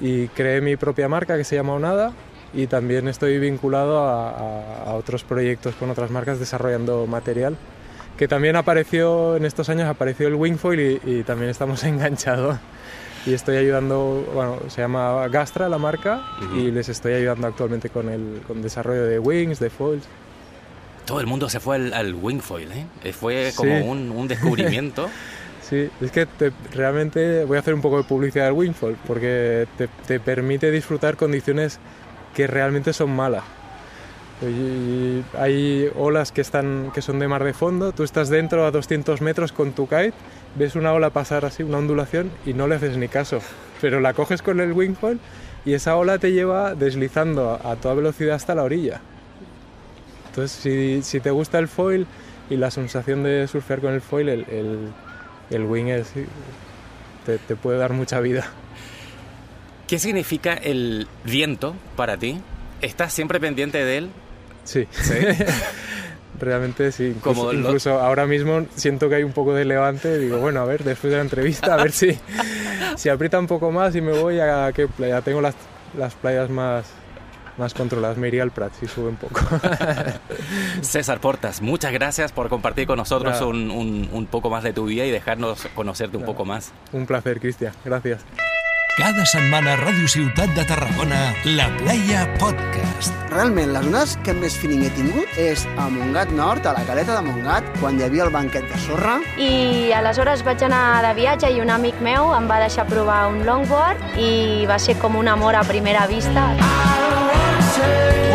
Y 0.00 0.28
creé 0.28 0.60
mi 0.60 0.76
propia 0.76 1.08
marca 1.08 1.36
que 1.36 1.42
se 1.42 1.56
llama 1.56 1.72
Onada 1.72 2.12
y 2.54 2.66
también 2.66 3.08
estoy 3.08 3.38
vinculado 3.38 4.00
a, 4.00 4.84
a, 4.84 4.94
otros 4.94 5.24
proyectos 5.24 5.74
con 5.74 5.90
otras 5.90 6.10
marcas 6.10 6.38
desarrollando 6.38 7.06
material 7.06 7.56
que 8.16 8.28
también 8.28 8.56
apareció 8.56 9.36
en 9.36 9.44
estos 9.44 9.68
años 9.68 9.88
apareció 9.88 10.28
el 10.28 10.34
Wingfoil 10.34 11.00
y, 11.04 11.10
y, 11.10 11.22
también 11.22 11.50
estamos 11.50 11.82
enganchados 11.84 12.58
y 13.24 13.34
estoy 13.34 13.56
ayudando 13.56 14.28
bueno 14.34 14.58
se 14.68 14.82
llama 14.82 15.26
Gastra 15.28 15.68
la 15.68 15.78
marca 15.78 16.22
uh 16.40 16.44
-huh. 16.44 16.58
y 16.58 16.70
les 16.70 16.88
estoy 16.88 17.14
ayudando 17.14 17.46
actualmente 17.46 17.88
con 17.88 18.08
el 18.08 18.42
con 18.46 18.62
desarrollo 18.62 19.04
de 19.04 19.18
wings 19.18 19.58
de 19.58 19.70
foils 19.70 20.04
todo 21.06 21.20
el 21.20 21.26
mundo 21.26 21.48
se 21.48 21.60
fue 21.60 21.76
al, 21.76 21.94
al 21.94 22.14
Wingfoil 22.14 22.68
¿eh? 22.72 23.12
fue 23.12 23.52
como 23.56 23.76
sí. 23.76 23.84
un, 23.84 24.10
un, 24.10 24.28
descubrimiento 24.32 25.08
sí 25.68 25.88
es 26.00 26.10
que 26.10 26.26
te, 26.26 26.52
realmente 26.74 27.44
voy 27.44 27.56
a 27.56 27.60
hacer 27.60 27.74
un 27.74 27.80
poco 27.80 27.98
de 27.98 28.04
publicidad 28.04 28.44
del 28.46 28.54
Wingfoil 28.54 28.96
porque 29.06 29.66
te, 29.78 29.88
te 30.06 30.20
permite 30.20 30.70
disfrutar 30.70 31.16
condiciones 31.16 31.78
que 32.34 32.46
realmente 32.46 32.92
son 32.92 33.10
malas 33.14 33.44
y 34.48 35.24
hay 35.38 35.90
olas 35.94 36.32
que, 36.32 36.40
están, 36.40 36.90
que 36.92 37.02
son 37.02 37.18
de 37.18 37.28
mar 37.28 37.44
de 37.44 37.52
fondo, 37.52 37.92
tú 37.92 38.02
estás 38.02 38.28
dentro 38.28 38.66
a 38.66 38.70
200 38.70 39.20
metros 39.20 39.52
con 39.52 39.72
tu 39.72 39.86
kite, 39.86 40.14
ves 40.56 40.74
una 40.74 40.92
ola 40.92 41.10
pasar 41.10 41.44
así, 41.44 41.62
una 41.62 41.78
ondulación, 41.78 42.30
y 42.44 42.54
no 42.54 42.66
le 42.66 42.76
haces 42.76 42.96
ni 42.96 43.08
caso. 43.08 43.40
Pero 43.80 44.00
la 44.00 44.14
coges 44.14 44.42
con 44.42 44.60
el 44.60 44.72
wingfoil 44.72 45.20
y 45.64 45.74
esa 45.74 45.96
ola 45.96 46.18
te 46.18 46.32
lleva 46.32 46.74
deslizando 46.74 47.60
a 47.64 47.76
toda 47.76 47.94
velocidad 47.94 48.36
hasta 48.36 48.54
la 48.54 48.64
orilla. 48.64 49.00
Entonces, 50.28 50.52
si, 50.52 51.02
si 51.02 51.20
te 51.20 51.30
gusta 51.30 51.58
el 51.58 51.68
foil 51.68 52.06
y 52.50 52.56
la 52.56 52.70
sensación 52.70 53.22
de 53.22 53.46
surfear 53.46 53.80
con 53.80 53.92
el 53.92 54.00
foil, 54.00 54.28
el, 54.28 54.46
el, 54.50 54.88
el 55.50 55.64
wing 55.64 55.86
es, 55.86 56.12
te, 57.26 57.38
te 57.38 57.56
puede 57.56 57.78
dar 57.78 57.92
mucha 57.92 58.18
vida. 58.20 58.46
¿Qué 59.92 59.98
significa 59.98 60.54
el 60.54 61.06
viento 61.22 61.74
para 61.96 62.16
ti? 62.16 62.40
¿Estás 62.80 63.12
siempre 63.12 63.38
pendiente 63.40 63.84
de 63.84 63.98
él? 63.98 64.10
Sí. 64.64 64.88
¿Sí? 64.90 65.12
Realmente 66.40 66.92
sí. 66.92 67.08
Incluso, 67.08 67.40
Como 67.42 67.52
incluso 67.52 68.00
ahora 68.00 68.24
mismo 68.24 68.64
siento 68.74 69.10
que 69.10 69.16
hay 69.16 69.22
un 69.22 69.32
poco 69.32 69.52
de 69.52 69.66
levante. 69.66 70.18
Digo, 70.18 70.38
bueno, 70.38 70.62
a 70.62 70.64
ver, 70.64 70.82
después 70.82 71.10
de 71.10 71.18
la 71.18 71.22
entrevista, 71.22 71.74
a 71.74 71.76
ver 71.76 71.92
si, 71.92 72.18
si 72.96 73.10
aprieta 73.10 73.38
un 73.38 73.46
poco 73.46 73.70
más 73.70 73.94
y 73.94 74.00
me 74.00 74.12
voy 74.12 74.40
a 74.40 74.72
qué 74.74 74.88
playa. 74.88 75.20
Tengo 75.20 75.42
las, 75.42 75.54
las 75.98 76.14
playas 76.14 76.48
más, 76.48 76.86
más 77.58 77.74
controladas. 77.74 78.16
Me 78.16 78.28
iría 78.28 78.44
al 78.44 78.50
Prat 78.50 78.72
si 78.80 78.86
sube 78.86 79.08
un 79.08 79.16
poco. 79.16 79.42
César 80.80 81.20
Portas, 81.20 81.60
muchas 81.60 81.92
gracias 81.92 82.32
por 82.32 82.48
compartir 82.48 82.86
con 82.86 82.96
nosotros 82.96 83.42
un, 83.42 83.70
un, 83.70 84.08
un, 84.10 84.24
poco 84.24 84.48
más 84.48 84.64
de 84.64 84.72
tu 84.72 84.86
vida 84.86 85.04
y 85.04 85.10
dejarnos 85.10 85.68
conocerte 85.74 86.16
un 86.16 86.24
poco 86.24 86.46
más. 86.46 86.72
Un 86.92 87.04
placer, 87.04 87.40
Cristian. 87.40 87.74
Gracias. 87.84 88.24
Cada 88.92 89.24
setmana 89.24 89.72
a 89.72 89.76
Ràdio 89.80 90.04
Ciutat 90.04 90.50
de 90.52 90.66
Tarragona, 90.68 91.32
La 91.56 91.70
Playa 91.78 92.26
Podcast. 92.36 93.14
Realment, 93.30 93.70
les 93.72 93.86
zones 93.86 94.12
que 94.20 94.34
més 94.36 94.58
feeling 94.60 94.82
he 94.84 94.90
tingut 94.92 95.38
és 95.40 95.62
a 95.80 95.86
Montgat 95.88 96.34
Nord, 96.36 96.68
a 96.68 96.74
la 96.76 96.82
caleta 96.84 97.16
de 97.16 97.22
Montgat, 97.24 97.70
quan 97.80 97.96
hi 97.96 98.04
havia 98.04 98.26
el 98.26 98.34
banquet 98.36 98.68
de 98.68 98.82
sorra. 98.84 99.16
I 99.40 99.96
aleshores 99.96 100.44
vaig 100.44 100.66
anar 100.68 101.00
de 101.08 101.14
viatge 101.16 101.54
i 101.56 101.64
un 101.64 101.72
amic 101.72 102.04
meu 102.04 102.34
em 102.36 102.52
va 102.52 102.60
deixar 102.60 102.84
provar 102.92 103.22
un 103.32 103.40
longboard 103.48 104.20
i 104.20 104.68
va 104.68 104.76
ser 104.76 105.00
com 105.00 105.16
un 105.16 105.32
amor 105.32 105.56
a 105.56 105.64
primera 105.64 106.04
vista. 106.12 106.50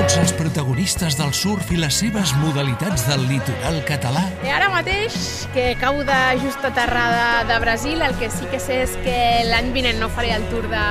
Tots 0.07 0.21
els 0.21 0.31
protagonistes 0.39 1.17
del 1.19 1.33
surf 1.35 1.67
i 1.75 1.77
les 1.81 1.97
seves 1.99 2.29
modalitats 2.39 3.01
del 3.09 3.25
litoral 3.27 3.81
català. 3.83 4.21
I 4.47 4.53
ara 4.55 4.69
mateix, 4.71 5.17
que 5.51 5.65
cau 5.81 5.99
de 6.07 6.19
just 6.39 6.63
aterrada 6.63 7.41
de 7.49 7.57
Brasil, 7.59 7.99
el 7.99 8.15
que 8.15 8.29
sí 8.31 8.47
que 8.47 8.61
sé 8.63 8.77
és 8.85 8.93
que 9.03 9.17
l'any 9.49 9.73
vinent 9.75 9.99
no 9.99 10.07
faré 10.07 10.31
el 10.37 10.47
tour 10.47 10.69
de, 10.71 10.85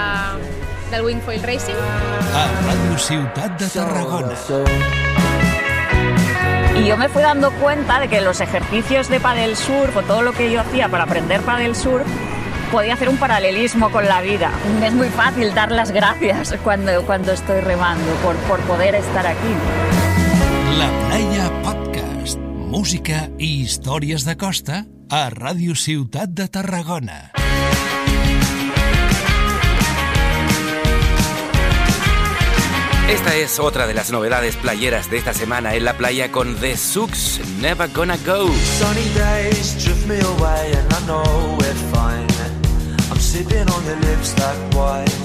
del 0.93 1.07
Wingfoil 1.09 1.41
Racing. 1.49 1.81
A 2.37 2.45
Ràdio 2.67 3.01
Ciutat 3.07 3.57
de 3.57 3.71
Tarragona. 3.73 4.37
Y 6.77 6.85
yo 6.85 6.99
me 6.99 7.09
fui 7.09 7.23
dando 7.23 7.51
cuenta 7.53 8.01
de 8.01 8.09
que 8.09 8.21
los 8.21 8.43
ejercicios 8.43 9.09
de 9.09 9.19
paddle 9.19 9.57
surf 9.57 9.97
o 9.97 10.03
todo 10.03 10.21
lo 10.21 10.35
que 10.35 10.53
yo 10.53 10.61
hacía 10.61 10.91
para 10.91 11.05
aprender 11.05 11.41
paddle 11.41 11.75
surf 11.75 12.07
podía 12.67 12.95
hacer 12.95 13.09
un 13.09 13.17
paralelismo 13.17 13.91
con 13.91 14.07
la 14.07 14.21
vida. 14.21 14.51
Es 14.83 14.93
muy 14.93 15.09
fácil 15.09 15.55
dar 15.55 15.71
las 15.71 15.91
gracias 15.91 16.55
cuando, 16.63 17.03
cuando 17.03 17.33
estoy 17.33 17.61
remando 17.61 18.13
por, 18.23 18.37
por 18.49 18.61
poder 18.61 18.95
estar 18.95 19.27
aquí. 19.27 19.55
La 20.79 20.91
Playa 21.09 21.51
Podcast. 21.63 22.39
Música 22.39 23.31
i 23.39 23.63
històries 23.63 24.25
de 24.27 24.37
costa 24.37 24.85
a 25.09 25.31
Ràdio 25.31 25.75
Ciutat 25.75 26.29
de 26.31 26.49
Tarragona. 26.49 27.33
Esta 33.09 33.37
es 33.37 33.61
otra 33.61 33.87
de 33.87 33.95
las 33.95 34.11
novedades 34.11 34.57
playeras 34.57 35.09
de 35.11 35.19
esta 35.19 35.33
semana 35.33 35.77
en 35.77 35.85
la 35.85 35.97
playa 35.97 36.33
con 36.33 36.57
The 36.57 36.77
Sux, 36.77 37.41
Never 37.61 37.89
Gonna 37.93 38.17
Go. 38.27 38.49
Sunny 38.49 39.09
days 39.15 39.83
drift 39.83 40.07
me 40.09 40.19
away 40.21 40.73
and 40.73 40.93
I 40.93 41.07
know 41.07 41.57
we're 41.57 41.75
fine. 41.93 42.26
Sipping 43.37 43.69
on 43.69 43.85
your 43.85 43.97
lips 43.97 44.33
like 44.39 44.57
wine. 44.75 45.21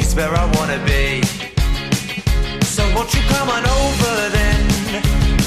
It's 0.00 0.14
where 0.14 0.32
I 0.32 0.46
wanna 0.56 0.80
be. 0.86 1.20
So 2.64 2.82
won't 2.94 3.12
you 3.12 3.20
come 3.28 3.50
on 3.50 3.62
over 3.82 4.14
then? 4.32 4.60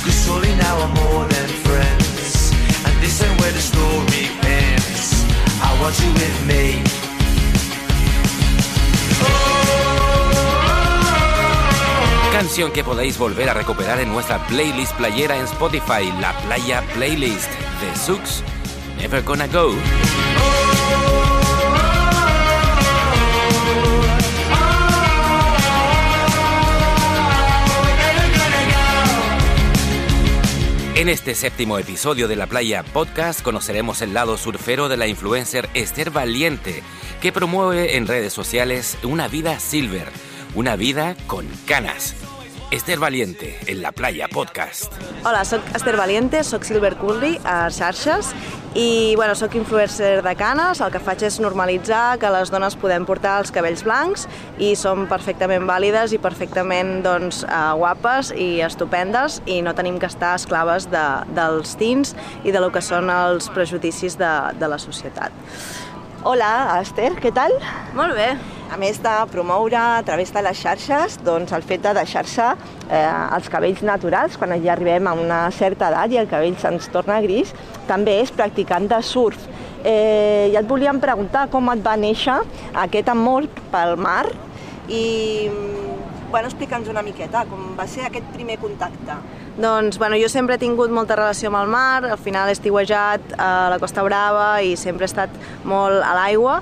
Cause 0.05 0.17
surely 0.23 0.53
now 0.61 0.77
we're 0.77 0.93
more 1.01 1.25
than 1.25 1.47
friends. 1.65 2.53
And 2.85 2.93
this 3.01 3.19
ain't 3.23 3.41
where 3.41 3.51
the 3.51 3.63
story 3.73 4.29
ends. 4.45 5.25
I 5.59 5.71
want 5.81 5.97
you 5.97 6.09
with 6.21 6.39
me. 6.45 6.83
Canción 12.31 12.71
que 12.73 12.83
podéis 12.83 13.17
volver 13.17 13.49
a 13.49 13.55
recuperar 13.55 13.99
en 13.99 14.09
nuestra 14.09 14.37
playlist 14.45 14.93
playera 14.97 15.35
en 15.35 15.47
Spotify, 15.47 16.13
La 16.21 16.37
Playa 16.43 16.83
Playlist 16.93 17.49
de 17.81 17.97
Sux, 17.97 18.43
Never 18.99 19.23
Gonna 19.23 19.47
Go. 19.47 19.73
En 30.97 31.09
este 31.09 31.35
séptimo 31.35 31.77
episodio 31.77 32.27
de 32.27 32.35
La 32.35 32.47
Playa 32.47 32.81
Podcast 32.81 33.43
conoceremos 33.43 34.01
el 34.01 34.15
lado 34.15 34.35
surfero 34.35 34.89
de 34.89 34.97
la 34.97 35.05
influencer 35.05 35.69
Esther 35.75 36.09
Valiente, 36.09 36.81
que 37.21 37.31
promueve 37.31 37.97
en 37.97 38.07
redes 38.07 38.33
sociales 38.33 38.97
una 39.03 39.27
vida 39.27 39.59
silver, 39.59 40.07
una 40.55 40.75
vida 40.75 41.15
con 41.27 41.45
canas. 41.67 42.15
Esther 42.69 42.99
Valiente, 42.99 43.57
en 43.65 43.81
La 43.81 43.93
Playa 43.93 44.27
Podcast. 44.27 44.91
Hola, 45.23 45.45
sóc 45.45 45.61
Esther 45.73 45.95
Valiente, 45.95 46.43
sóc 46.43 46.65
Silver 46.67 46.97
Curly 46.99 47.37
a 47.47 47.69
xarxes 47.71 48.33
i 48.75 49.15
bueno, 49.15 49.35
sóc 49.39 49.55
influencer 49.55 50.19
de 50.21 50.33
canes, 50.35 50.81
el 50.83 50.91
que 50.91 50.99
faig 50.99 51.23
és 51.23 51.39
normalitzar 51.39 52.17
que 52.19 52.31
les 52.33 52.51
dones 52.51 52.75
podem 52.75 53.07
portar 53.07 53.37
els 53.39 53.53
cabells 53.55 53.85
blancs 53.87 54.27
i 54.59 54.73
són 54.75 55.07
perfectament 55.07 55.63
vàlides 55.69 56.11
i 56.11 56.19
perfectament 56.19 56.99
doncs, 57.07 57.45
eh, 57.47 57.63
guapes 57.79 58.33
i 58.35 58.59
estupendes 58.67 59.39
i 59.47 59.61
no 59.63 59.71
tenim 59.73 59.95
que 59.95 60.11
estar 60.11 60.35
esclaves 60.35 60.91
de, 60.91 61.07
dels 61.39 61.79
tins 61.79 62.17
i 62.43 62.51
de 62.51 62.59
lo 62.59 62.73
que 62.75 62.83
són 62.83 63.07
els 63.07 63.47
prejudicis 63.55 64.19
de, 64.19 64.33
de 64.59 64.67
la 64.67 64.81
societat. 64.81 65.31
Hola, 66.27 66.81
Esther, 66.83 67.13
què 67.23 67.29
tal? 67.31 67.53
Molt 67.95 68.11
bé. 68.17 68.25
A 68.67 68.75
més 68.75 68.97
de 68.99 69.11
promoure 69.31 69.77
a 69.79 70.01
través 70.03 70.33
de 70.35 70.41
les 70.43 70.59
xarxes 70.59 71.13
doncs, 71.23 71.53
el 71.55 71.63
fet 71.63 71.85
de 71.85 71.93
deixar-se 71.95 72.49
eh, 72.51 72.97
els 73.37 73.47
cabells 73.53 73.79
naturals 73.87 74.35
quan 74.35 74.51
ja 74.59 74.73
arribem 74.73 75.07
a 75.07 75.13
una 75.15 75.37
certa 75.55 75.87
edat 75.87 76.11
i 76.11 76.19
el 76.19 76.27
cabell 76.27 76.57
se'ns 76.59 76.89
torna 76.91 77.21
gris, 77.23 77.53
també 77.87 78.17
és 78.25 78.35
practicant 78.35 78.89
de 78.91 78.99
surf. 79.07 79.47
Eh, 79.87 80.51
ja 80.51 80.59
et 80.59 80.67
volíem 80.67 80.99
preguntar 80.99 81.45
com 81.53 81.71
et 81.71 81.85
va 81.85 81.95
néixer 81.95 82.41
aquest 82.83 83.15
amor 83.15 83.47
pel 83.71 83.95
mar 83.95 84.25
i 84.91 85.47
bueno, 86.27 86.49
explica'ns 86.49 86.91
una 86.91 87.07
miqueta 87.07 87.47
com 87.47 87.71
va 87.79 87.87
ser 87.87 88.03
aquest 88.09 88.27
primer 88.35 88.59
contacte. 88.59 89.15
Doncs 89.57 89.97
bueno, 89.97 90.15
jo 90.21 90.29
sempre 90.29 90.55
he 90.55 90.61
tingut 90.61 90.91
molta 90.93 91.15
relació 91.17 91.49
amb 91.49 91.57
el 91.63 91.71
mar, 91.73 92.05
al 92.05 92.19
final 92.21 92.49
he 92.49 92.53
estiuejat 92.53 93.33
a 93.41 93.69
la 93.73 93.79
Costa 93.81 94.03
Brava 94.05 94.61
i 94.61 94.75
sempre 94.77 95.07
he 95.07 95.09
estat 95.09 95.33
molt 95.65 96.03
a 96.05 96.13
l'aigua 96.13 96.59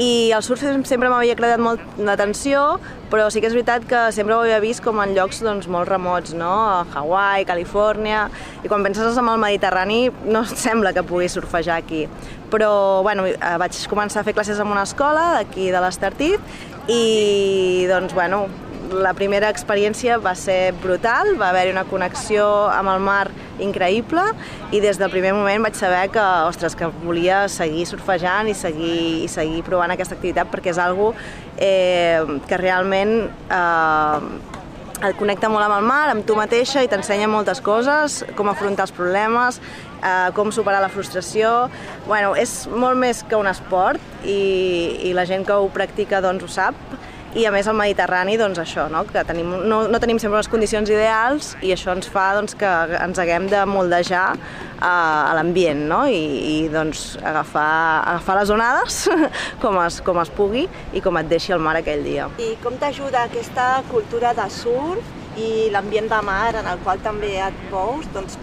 i 0.00 0.32
el 0.32 0.40
surf 0.40 0.62
sempre 0.88 1.10
m'havia 1.12 1.34
cridat 1.36 1.60
molt 1.60 1.82
l'atenció, 2.00 2.78
però 3.12 3.26
sí 3.30 3.42
que 3.42 3.50
és 3.50 3.52
veritat 3.52 3.84
que 3.84 4.06
sempre 4.16 4.34
ho 4.34 4.40
havia 4.40 4.60
vist 4.62 4.80
com 4.80 5.02
en 5.02 5.12
llocs 5.12 5.42
doncs, 5.44 5.68
molt 5.68 5.88
remots, 5.90 6.32
no? 6.32 6.48
A 6.48 6.86
Hawaii, 6.96 7.44
Califòrnia, 7.44 8.24
i 8.64 8.72
quan 8.72 8.82
penses 8.86 9.18
en 9.20 9.28
el 9.28 9.38
Mediterrani 9.42 10.06
no 10.24 10.46
sembla 10.48 10.94
que 10.96 11.04
puguis 11.04 11.36
surfejar 11.36 11.76
aquí. 11.76 12.06
Però 12.50 13.02
bueno, 13.04 13.26
eh, 13.28 13.36
vaig 13.60 13.76
començar 13.88 14.22
a 14.22 14.24
fer 14.24 14.34
classes 14.34 14.58
en 14.60 14.72
una 14.72 14.86
escola 14.88 15.28
d'aquí 15.36 15.68
de 15.70 15.84
l'Estartit 15.84 16.40
i 16.88 17.86
doncs, 17.90 18.16
bueno, 18.16 18.46
la 18.92 19.12
primera 19.16 19.48
experiència 19.52 20.18
va 20.22 20.34
ser 20.38 20.72
brutal, 20.82 21.34
va 21.40 21.50
haver-hi 21.50 21.72
una 21.72 21.84
connexió 21.88 22.46
amb 22.72 22.92
el 22.92 23.02
mar 23.04 23.26
increïble 23.62 24.24
i 24.72 24.80
des 24.84 25.00
del 25.00 25.10
primer 25.12 25.32
moment 25.36 25.64
vaig 25.66 25.76
saber 25.78 26.06
que, 26.14 26.24
ostres, 26.48 26.76
que 26.78 26.88
volia 27.02 27.46
seguir 27.52 27.86
surfejant 27.88 28.50
i 28.50 28.56
seguir, 28.56 29.02
i 29.24 29.28
seguir 29.32 29.62
provant 29.66 29.92
aquesta 29.94 30.16
activitat 30.18 30.50
perquè 30.52 30.72
és 30.74 30.80
algo 30.82 31.12
eh, 31.56 32.20
que 32.48 32.60
realment 32.60 33.14
eh, 33.28 34.50
et 35.02 35.16
connecta 35.18 35.50
molt 35.50 35.66
amb 35.66 35.80
el 35.80 35.86
mar, 35.86 36.04
amb 36.12 36.26
tu 36.26 36.36
mateixa 36.38 36.82
i 36.84 36.90
t'ensenya 36.90 37.26
moltes 37.30 37.62
coses, 37.64 38.20
com 38.38 38.50
afrontar 38.52 38.86
els 38.86 38.94
problemes, 38.94 39.58
eh, 40.02 40.28
com 40.36 40.52
superar 40.54 40.82
la 40.84 40.90
frustració... 40.92 41.70
Bueno, 42.06 42.36
és 42.38 42.66
molt 42.70 42.98
més 42.98 43.22
que 43.26 43.38
un 43.38 43.48
esport 43.50 44.02
i, 44.22 45.00
i 45.08 45.16
la 45.16 45.26
gent 45.26 45.46
que 45.46 45.56
ho 45.58 45.68
practica 45.74 46.22
doncs 46.22 46.46
ho 46.46 46.50
sap 46.50 46.78
i 47.32 47.46
a 47.48 47.52
més 47.54 47.68
al 47.68 47.76
Mediterrani 47.78 48.34
doncs 48.36 48.60
això, 48.60 48.86
no? 48.92 49.04
que 49.08 49.22
tenim, 49.24 49.48
no, 49.68 49.82
no 49.88 50.00
tenim 50.02 50.18
sempre 50.20 50.36
les 50.36 50.50
condicions 50.52 50.90
ideals 50.92 51.52
i 51.64 51.72
això 51.72 51.94
ens 51.96 52.10
fa 52.12 52.26
doncs, 52.36 52.54
que 52.58 52.68
ens 52.98 53.20
haguem 53.22 53.46
de 53.48 53.62
moldejar 53.68 54.26
a, 54.34 54.92
a 54.92 55.32
l'ambient 55.38 55.86
no? 55.88 56.02
I, 56.10 56.20
i 56.52 56.56
doncs, 56.72 57.16
agafar, 57.24 58.04
agafar 58.12 58.36
les 58.42 58.52
onades 58.52 59.00
com 59.64 59.80
es, 59.80 60.02
com 60.04 60.20
es 60.20 60.32
pugui 60.36 60.66
i 60.92 61.04
com 61.04 61.16
et 61.20 61.32
deixi 61.32 61.56
el 61.56 61.64
mar 61.64 61.76
aquell 61.80 62.04
dia. 62.04 62.28
I 62.36 62.52
com 62.64 62.76
t'ajuda 62.80 63.24
aquesta 63.30 63.68
cultura 63.88 64.36
de 64.36 64.48
surf 64.52 65.40
i 65.40 65.70
l'ambient 65.72 66.12
de 66.12 66.20
mar 66.28 66.52
en 66.60 66.68
el 66.68 66.84
qual 66.84 67.00
també 67.00 67.38
et 67.40 67.68
mous 67.72 68.08
doncs, 68.12 68.36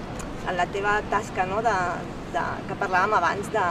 en 0.50 0.58
la 0.58 0.66
teva 0.74 0.98
tasca 1.14 1.46
no? 1.46 1.62
de, 1.62 1.78
de, 2.34 2.46
que 2.66 2.82
parlàvem 2.82 3.14
abans 3.20 3.54
de, 3.54 3.66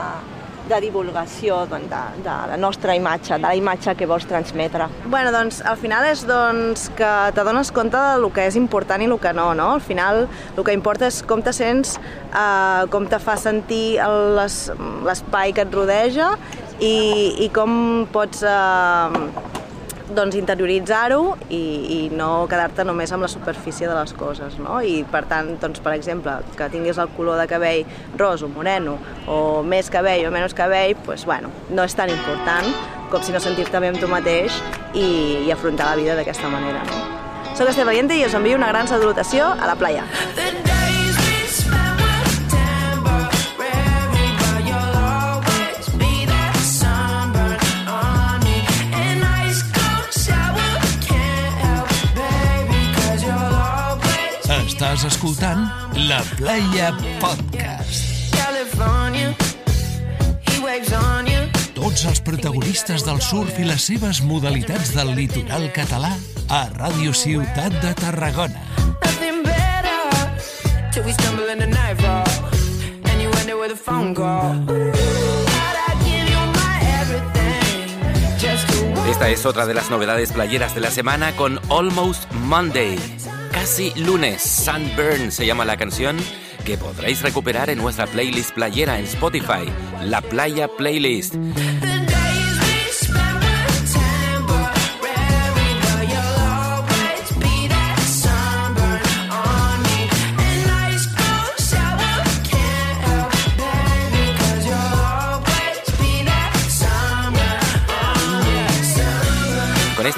de 0.69 0.79
divulgació 0.83 1.63
doncs, 1.69 1.89
de, 1.89 2.23
de 2.25 2.35
la 2.51 2.57
nostra 2.61 2.95
imatge, 2.97 3.37
de 3.37 3.47
la 3.47 3.55
imatge 3.57 3.95
que 3.97 4.07
vols 4.09 4.27
transmetre. 4.29 4.87
Bueno, 5.09 5.33
doncs, 5.35 5.61
al 5.65 5.79
final 5.81 6.05
és 6.09 6.23
doncs, 6.29 6.87
que 6.97 7.11
t'adones 7.35 7.73
compte 7.75 7.99
del 7.99 8.29
que 8.35 8.45
és 8.49 8.57
important 8.59 9.01
i 9.01 9.09
el 9.09 9.17
que 9.21 9.33
no, 9.33 9.51
no? 9.57 9.71
Al 9.77 9.83
final 9.83 10.27
el 10.27 10.63
que 10.65 10.75
importa 10.77 11.09
és 11.09 11.21
com 11.25 11.41
te 11.45 11.53
sents, 11.55 11.97
eh, 12.29 12.85
com 12.93 13.07
te 13.09 13.19
fa 13.21 13.37
sentir 13.39 13.99
l'espai 13.99 15.55
que 15.55 15.65
et 15.65 15.73
rodeja 15.73 16.33
i, 16.79 17.35
i 17.45 17.49
com 17.53 18.05
pots 18.13 18.45
eh, 18.45 19.58
doncs, 20.15 20.35
interioritzar-ho 20.39 21.35
i, 21.49 21.61
i 21.95 21.99
no 22.13 22.47
quedar-te 22.49 22.85
només 22.87 23.11
amb 23.13 23.25
la 23.25 23.31
superfície 23.31 23.87
de 23.89 23.95
les 23.95 24.13
coses, 24.17 24.57
no? 24.61 24.79
I 24.81 25.03
per 25.09 25.23
tant, 25.29 25.53
doncs, 25.61 25.81
per 25.85 25.93
exemple, 25.97 26.39
que 26.57 26.69
tinguis 26.73 26.99
el 27.01 27.11
color 27.17 27.39
de 27.41 27.47
cabell 27.51 27.85
ros 28.19 28.43
o 28.45 28.49
moreno, 28.51 28.97
o 29.27 29.61
més 29.63 29.91
cabell 29.93 30.27
o 30.27 30.33
menys 30.33 30.57
cabell, 30.57 30.95
doncs, 31.05 31.27
bueno, 31.29 31.53
no 31.69 31.85
és 31.85 31.97
tan 31.97 32.11
important 32.13 32.73
com 33.09 33.23
si 33.25 33.33
no 33.33 33.41
sentir-te 33.41 33.81
bé 33.81 33.89
amb 33.93 34.01
tu 34.01 34.09
mateix 34.09 34.61
i, 34.93 35.45
i 35.45 35.53
afrontar 35.53 35.91
la 35.91 36.01
vida 36.01 36.17
d'aquesta 36.19 36.49
manera, 36.51 36.83
no? 36.89 37.05
Soc 37.57 37.67
Esther 37.67 37.85
Valiente 37.85 38.15
i 38.15 38.25
us 38.25 38.37
envio 38.37 38.55
una 38.55 38.71
gran 38.71 38.87
salutació 38.87 39.51
a 39.51 39.67
la 39.67 39.75
playa. 39.75 40.05
Estàs 54.99 55.13
escoltant 55.15 55.61
La 56.09 56.17
Playa 56.35 56.89
Podcast. 57.21 58.33
Tots 61.77 62.03
els 62.09 62.19
protagonistes 62.19 63.05
del 63.07 63.21
surf 63.23 63.61
i 63.63 63.67
les 63.69 63.85
seves 63.93 64.19
modalitats 64.27 64.91
del 64.97 65.13
litoral 65.15 65.69
català 65.71 66.11
a 66.51 66.65
Ràdio 66.73 67.15
Ciutat 67.15 67.79
de 67.79 67.93
Tarragona. 67.95 68.59
Esta 79.09 79.29
es 79.29 79.45
otra 79.45 79.65
de 79.65 79.73
las 79.73 79.89
novedades 79.89 80.33
playeras 80.33 80.75
de 80.75 80.81
la 80.81 80.91
semana 80.91 81.31
con 81.37 81.57
Almost 81.69 82.29
Monday. 82.33 82.99
Casi 83.59 83.91
lunes, 83.97 84.41
Sunburn 84.41 85.33
se 85.33 85.45
llama 85.45 85.65
la 85.65 85.75
canción 85.75 86.15
que 86.63 86.77
podréis 86.77 87.21
recuperar 87.21 87.69
en 87.69 87.77
nuestra 87.77 88.07
playlist 88.07 88.53
playera 88.53 88.97
en 88.97 89.03
Spotify, 89.03 89.65
La 90.05 90.21
Playa 90.21 90.69
Playlist. 90.69 91.35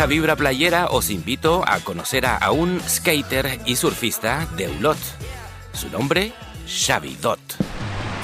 Vibra 0.07 0.35
playera 0.35 0.87
os 0.87 1.09
invito 1.09 1.63
a 1.67 1.79
conocer 1.79 2.25
a, 2.25 2.51
un 2.51 2.81
skater 2.87 3.59
y 3.65 3.75
surfista 3.75 4.47
de 4.57 4.67
Ulot. 4.67 4.97
Su 5.73 5.89
nombre, 5.89 6.33
Xavi 6.67 7.17
Dot. 7.21 7.39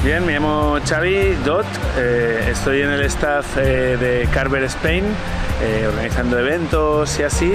Bien, 0.03 0.25
me 0.25 0.33
llamo 0.33 0.77
Xavi 0.83 1.35
Dot, 1.45 1.65
eh, 1.97 2.49
estoy 2.51 2.81
en 2.81 2.89
el 2.89 3.01
staff 3.03 3.57
eh, 3.57 3.97
de 3.97 4.27
Carver 4.33 4.63
Spain, 4.63 5.03
eh, 5.61 5.85
organizando 5.87 6.39
eventos 6.39 7.19
y 7.19 7.23
así. 7.23 7.53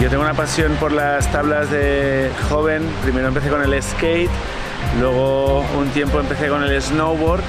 yo 0.00 0.10
tengo 0.10 0.22
una 0.22 0.34
pasión 0.34 0.74
por 0.76 0.92
las 0.92 1.30
tablas 1.32 1.70
de 1.70 2.30
joven, 2.50 2.82
primero 3.02 3.28
empecé 3.28 3.48
con 3.48 3.62
el 3.62 3.82
skate, 3.82 4.30
luego 5.00 5.60
un 5.78 5.88
tiempo 5.90 6.20
empecé 6.20 6.48
con 6.48 6.62
el 6.62 6.82
snowboard 6.82 7.42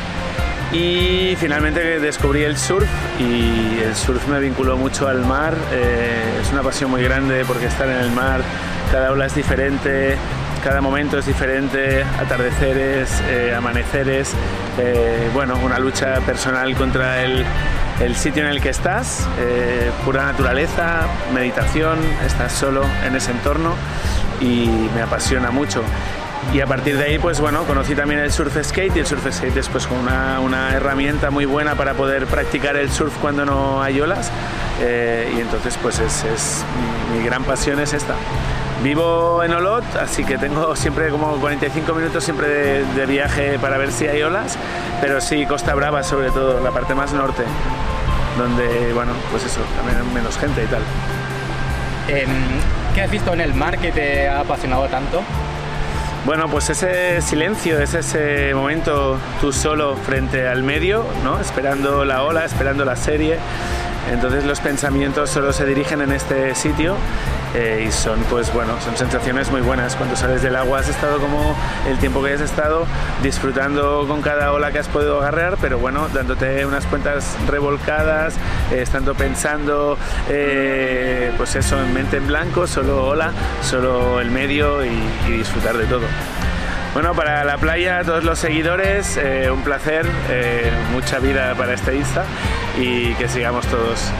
y 0.71 1.35
finalmente 1.37 1.99
descubrí 1.99 2.43
el 2.43 2.57
surf 2.57 2.89
y 3.19 3.79
el 3.83 3.95
surf 3.95 4.27
me 4.27 4.39
vinculó 4.39 4.77
mucho 4.77 5.07
al 5.07 5.25
mar. 5.25 5.55
Eh, 5.71 6.39
es 6.41 6.51
una 6.51 6.61
pasión 6.63 6.91
muy 6.91 7.03
grande 7.03 7.43
porque 7.45 7.67
estar 7.67 7.87
en 7.87 7.97
el 7.97 8.11
mar, 8.11 8.41
cada 8.91 9.11
ola 9.11 9.25
es 9.25 9.35
diferente, 9.35 10.17
cada 10.63 10.81
momento 10.81 11.17
es 11.17 11.25
diferente, 11.25 12.03
atardeceres, 12.03 13.21
eh, 13.29 13.53
amaneceres, 13.55 14.33
eh, 14.77 15.29
bueno, 15.33 15.57
una 15.63 15.79
lucha 15.79 16.19
personal 16.21 16.75
contra 16.75 17.23
el, 17.23 17.45
el 18.01 18.15
sitio 18.15 18.43
en 18.43 18.49
el 18.49 18.61
que 18.61 18.69
estás, 18.69 19.27
pura 20.03 20.25
naturaleza, 20.25 21.07
meditación, 21.33 21.99
estás 22.25 22.51
solo 22.51 22.83
en 23.05 23.15
ese 23.15 23.31
entorno 23.31 23.75
y 24.41 24.67
me 24.93 25.01
apasiona 25.01 25.51
mucho. 25.51 25.83
Y 26.53 26.61
a 26.61 26.67
partir 26.67 26.97
de 26.97 27.05
ahí, 27.05 27.19
pues 27.19 27.41
bueno, 27.41 27.63
conocí 27.63 27.95
también 27.95 28.21
el 28.21 28.31
surf 28.31 28.55
skate 28.63 28.95
y 28.95 28.99
el 28.99 29.05
surf 29.05 29.25
skate 29.29 29.57
es 29.57 29.67
pues 29.67 29.87
una, 29.89 30.39
una 30.39 30.73
herramienta 30.73 31.29
muy 31.29 31.45
buena 31.45 31.75
para 31.75 31.93
poder 31.95 32.27
practicar 32.27 32.77
el 32.77 32.89
surf 32.89 33.13
cuando 33.19 33.45
no 33.45 33.81
hay 33.81 33.99
olas. 33.99 34.31
Eh, 34.81 35.33
y 35.35 35.41
entonces 35.41 35.77
pues 35.81 35.99
es, 35.99 36.63
mi 37.13 37.25
gran 37.25 37.43
pasión 37.43 37.79
es 37.79 37.93
esta. 37.93 38.15
Vivo 38.83 39.43
en 39.43 39.53
Olot, 39.53 39.83
así 39.95 40.23
que 40.23 40.37
tengo 40.37 40.75
siempre 40.75 41.09
como 41.09 41.37
45 41.37 41.93
minutos 41.93 42.23
siempre 42.23 42.47
de, 42.47 42.85
de 42.85 43.05
viaje 43.05 43.57
para 43.57 43.77
ver 43.77 43.91
si 43.91 44.05
hay 44.07 44.21
olas, 44.21 44.57
pero 45.01 45.21
sí, 45.21 45.45
Costa 45.45 45.73
Brava 45.73 46.03
sobre 46.03 46.29
todo, 46.29 46.61
la 46.61 46.71
parte 46.71 46.93
más 46.93 47.13
norte, 47.13 47.43
donde, 48.37 48.93
bueno, 48.93 49.13
pues 49.31 49.45
eso, 49.45 49.61
también 49.77 50.13
menos 50.13 50.37
gente 50.37 50.63
y 50.63 50.67
tal. 50.67 50.83
Em, 52.07 52.29
¿Qué 52.93 53.01
has 53.01 53.09
visto 53.09 53.33
en 53.33 53.41
el 53.41 53.53
mar 53.53 53.77
que 53.79 53.91
te 53.91 54.27
ha 54.29 54.41
apasionado 54.41 54.87
tanto? 54.87 55.23
Bueno, 56.25 56.49
pues 56.49 56.71
ese 56.71 57.21
silencio, 57.21 57.79
es 57.79 57.93
ese 57.93 58.51
momento 58.55 59.19
tú 59.39 59.53
solo 59.53 59.95
frente 59.95 60.47
al 60.47 60.63
medio, 60.63 61.05
¿no? 61.23 61.39
esperando 61.39 62.03
la 62.03 62.23
ola, 62.23 62.45
esperando 62.45 62.83
la 62.83 62.95
serie. 62.95 63.37
Entonces 64.11 64.43
los 64.43 64.59
pensamientos 64.59 65.29
solo 65.29 65.53
se 65.53 65.67
dirigen 65.67 66.01
en 66.01 66.11
este 66.11 66.55
sitio 66.55 66.95
eh, 67.55 67.85
y 67.87 67.91
son, 67.91 68.19
pues 68.29 68.53
bueno, 68.53 68.73
son 68.81 68.97
sensaciones 68.97 69.49
muy 69.49 69.61
buenas. 69.61 69.95
Cuando 69.95 70.17
sales 70.17 70.41
del 70.41 70.57
agua 70.57 70.79
has 70.79 70.89
estado 70.89 71.19
como 71.19 71.55
el 71.87 71.97
tiempo 71.99 72.21
que 72.21 72.33
has 72.33 72.41
estado 72.41 72.85
disfrutando 73.23 74.05
con 74.09 74.21
cada 74.21 74.51
ola 74.51 74.73
que 74.73 74.79
has 74.79 74.89
podido 74.89 75.19
agarrar, 75.19 75.57
pero 75.61 75.79
bueno, 75.79 76.09
dándote 76.13 76.65
unas 76.65 76.85
cuentas 76.85 77.37
revolcadas, 77.47 78.35
eh, 78.73 78.81
estando 78.81 79.15
pensando, 79.15 79.97
eh, 80.29 81.31
pues 81.37 81.55
eso, 81.55 81.79
en 81.81 81.93
mente 81.93 82.17
en 82.17 82.27
blanco, 82.27 82.67
solo 82.67 83.07
ola, 83.07 83.31
solo 83.61 84.19
el 84.19 84.31
medio 84.31 84.83
y, 84.83 84.91
disfrutar 85.31 85.77
de 85.77 85.85
todo. 85.85 86.05
Bueno, 86.93 87.13
para 87.13 87.45
la 87.45 87.57
playa, 87.57 88.03
todos 88.03 88.23
los 88.23 88.39
seguidores, 88.39 89.19
un 89.51 89.61
placer, 89.63 90.05
mucha 90.93 91.19
vida 91.19 91.53
para 91.55 91.73
este 91.73 91.95
Insta 91.95 92.23
y 92.79 93.13
que 93.15 93.27
sigamos 93.27 93.65
todos. 93.67 94.11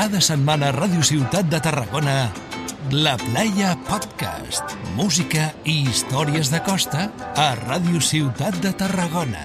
Cada 0.00 0.16
setmana 0.24 0.70
a 0.70 0.72
Ràdio 0.72 1.02
Ciutat 1.04 1.50
de 1.52 1.58
Tarragona, 1.60 2.30
La 2.88 3.18
Playa 3.20 3.74
Podcast. 3.84 4.72
Música 4.96 5.50
i 5.68 5.74
històries 5.90 6.48
de 6.48 6.56
costa 6.64 7.02
a 7.36 7.50
Ràdio 7.58 8.00
Ciutat 8.00 8.56
de 8.64 8.72
Tarragona. 8.72 9.42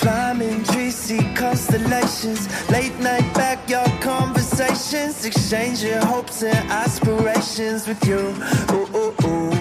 Climbing 0.00 0.64
see 0.88 1.20
constellations. 1.36 2.48
Late 2.72 2.96
night 3.04 3.28
backyard 3.36 3.92
conversations. 4.00 5.26
Exchange 5.26 5.84
your 5.84 6.00
hopes 6.06 6.40
and 6.48 6.64
aspirations 6.72 7.86
with 7.86 8.00
you. 8.08 8.32
Ooh, 8.72 8.88
ooh, 8.96 9.14
ooh. 9.28 9.52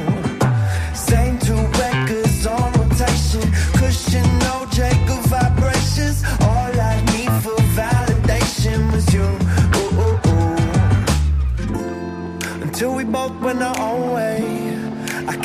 Same 0.95 1.38
two 1.39 1.60
records 1.84 2.47
on 2.47 2.71
rotation. 2.80 3.43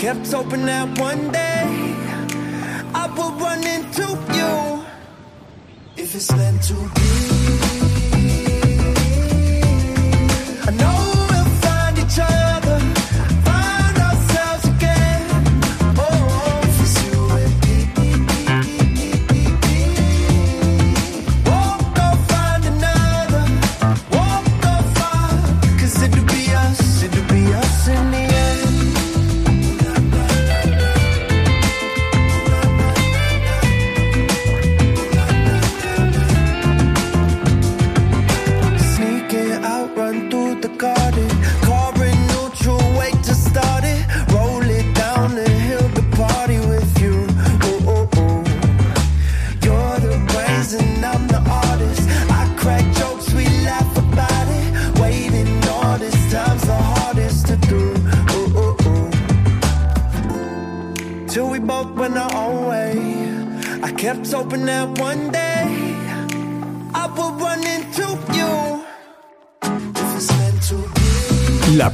Kept 0.04 0.30
hoping 0.32 0.66
that 0.66 0.98
one 0.98 1.32
day 1.32 1.64
I 2.94 3.06
would 3.16 3.40
run 3.40 3.64
into 3.76 4.06
you. 4.36 4.84
If 5.96 6.14
it's 6.14 6.30
meant 6.36 6.62
to 6.64 6.74
be, 6.74 7.83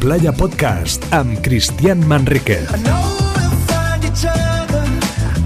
Playa 0.01 0.33
Podcast 0.33 1.05
amb 1.13 1.43
Cristian 1.43 2.01
Manrique. 2.09 2.55
I 2.55 2.79
know 2.79 2.97
we'll 3.37 3.51
find 3.69 4.03
each 4.03 4.25
other, 4.25 4.83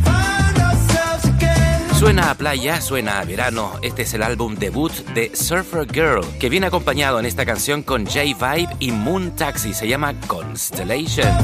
find 0.04 0.58
ourselves 0.62 1.24
again. 1.24 1.98
Suena 1.98 2.30
a 2.30 2.34
playa, 2.36 2.80
suena 2.80 3.18
a 3.18 3.24
verano. 3.24 3.72
Este 3.82 4.02
es 4.02 4.14
el 4.14 4.22
álbum 4.22 4.54
debut 4.54 4.92
de 5.12 5.34
Surfer 5.34 5.88
Girl, 5.92 6.24
que 6.38 6.48
viene 6.48 6.68
acompañado 6.68 7.18
en 7.18 7.26
esta 7.26 7.44
canción 7.44 7.82
con 7.82 8.06
J 8.06 8.20
Vibe 8.22 8.68
y 8.78 8.92
Moon 8.92 9.32
Taxi. 9.32 9.74
Se 9.74 9.88
llama 9.88 10.14
Constellations. 10.28 11.34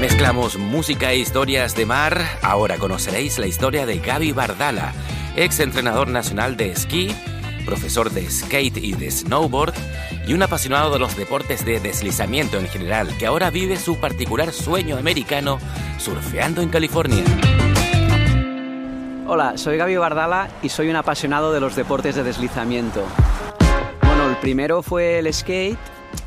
Mezclamos 0.00 0.58
música 0.58 1.12
e 1.12 1.18
historias 1.18 1.74
de 1.76 1.86
mar. 1.86 2.24
Ahora 2.42 2.78
conoceréis 2.78 3.38
la 3.38 3.46
historia 3.46 3.86
de 3.86 4.00
Gaby 4.00 4.32
Bardala, 4.32 4.92
ex 5.36 5.60
entrenador 5.60 6.08
nacional 6.08 6.56
de 6.56 6.70
esquí, 6.70 7.14
profesor 7.64 8.10
de 8.10 8.30
skate 8.30 8.76
y 8.76 8.92
de 8.92 9.10
snowboard 9.10 9.74
y 10.26 10.32
un 10.32 10.42
apasionado 10.42 10.92
de 10.92 10.98
los 10.98 11.16
deportes 11.16 11.64
de 11.64 11.80
deslizamiento 11.80 12.58
en 12.58 12.68
general, 12.68 13.08
que 13.18 13.26
ahora 13.26 13.50
vive 13.50 13.76
su 13.76 13.96
particular 13.98 14.52
sueño 14.52 14.96
americano 14.96 15.58
surfeando 15.98 16.62
en 16.62 16.68
California. 16.68 17.24
Hola, 19.26 19.56
soy 19.56 19.76
Gaby 19.76 19.96
Bardala 19.96 20.48
y 20.62 20.68
soy 20.68 20.90
un 20.90 20.96
apasionado 20.96 21.52
de 21.52 21.60
los 21.60 21.74
deportes 21.74 22.14
de 22.14 22.22
deslizamiento. 22.22 23.02
Bueno, 24.02 24.28
el 24.28 24.36
primero 24.36 24.82
fue 24.82 25.18
el 25.18 25.32
skate. 25.32 25.78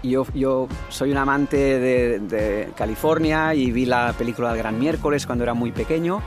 Yo, 0.03 0.25
yo 0.33 0.67
soy 0.89 1.11
un 1.11 1.17
amante 1.17 1.57
de, 1.57 2.19
de 2.19 2.71
California 2.75 3.53
y 3.53 3.71
vi 3.71 3.85
la 3.85 4.13
película 4.17 4.49
del 4.49 4.57
Gran 4.57 4.77
Miércoles 4.79 5.25
cuando 5.25 5.43
era 5.43 5.53
muy 5.53 5.71
pequeño. 5.71 6.21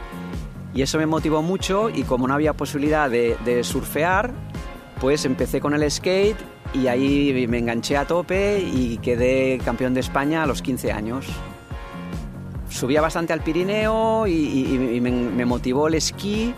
Y 0.74 0.82
eso 0.82 0.98
me 0.98 1.06
motivó 1.06 1.42
mucho 1.42 1.90
y 1.90 2.02
como 2.04 2.28
no 2.28 2.34
había 2.34 2.52
posibilidad 2.52 3.10
de, 3.10 3.60
surfear, 3.64 4.32
pues 5.00 5.24
empecé 5.24 5.60
con 5.60 5.74
el 5.74 5.90
skate 5.90 6.36
y 6.74 6.86
ahí 6.86 7.46
me 7.48 7.58
enganché 7.58 7.96
a 7.96 8.06
tope 8.06 8.60
y 8.60 8.98
quedé 8.98 9.58
campeón 9.64 9.94
de 9.94 10.00
España 10.00 10.44
a 10.44 10.46
los 10.46 10.62
15 10.62 10.92
años. 10.92 11.26
Subía 12.68 13.00
bastante 13.00 13.32
al 13.32 13.40
Pirineo 13.40 14.28
y, 14.28 15.00
me, 15.00 15.44
motivó 15.44 15.88
el 15.88 15.94
esquí 15.94 16.54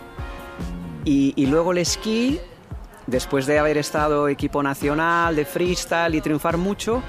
y, 1.07 1.47
luego 1.47 1.73
el 1.73 1.79
esquí, 1.79 2.39
después 3.07 3.47
de 3.47 3.59
haber 3.59 3.79
estado 3.79 4.29
equipo 4.29 4.63
nacional 4.63 5.35
de 5.35 5.47
freestyle 5.47 6.15
y 6.15 6.21
triunfar 6.21 6.59
mucho, 6.59 7.03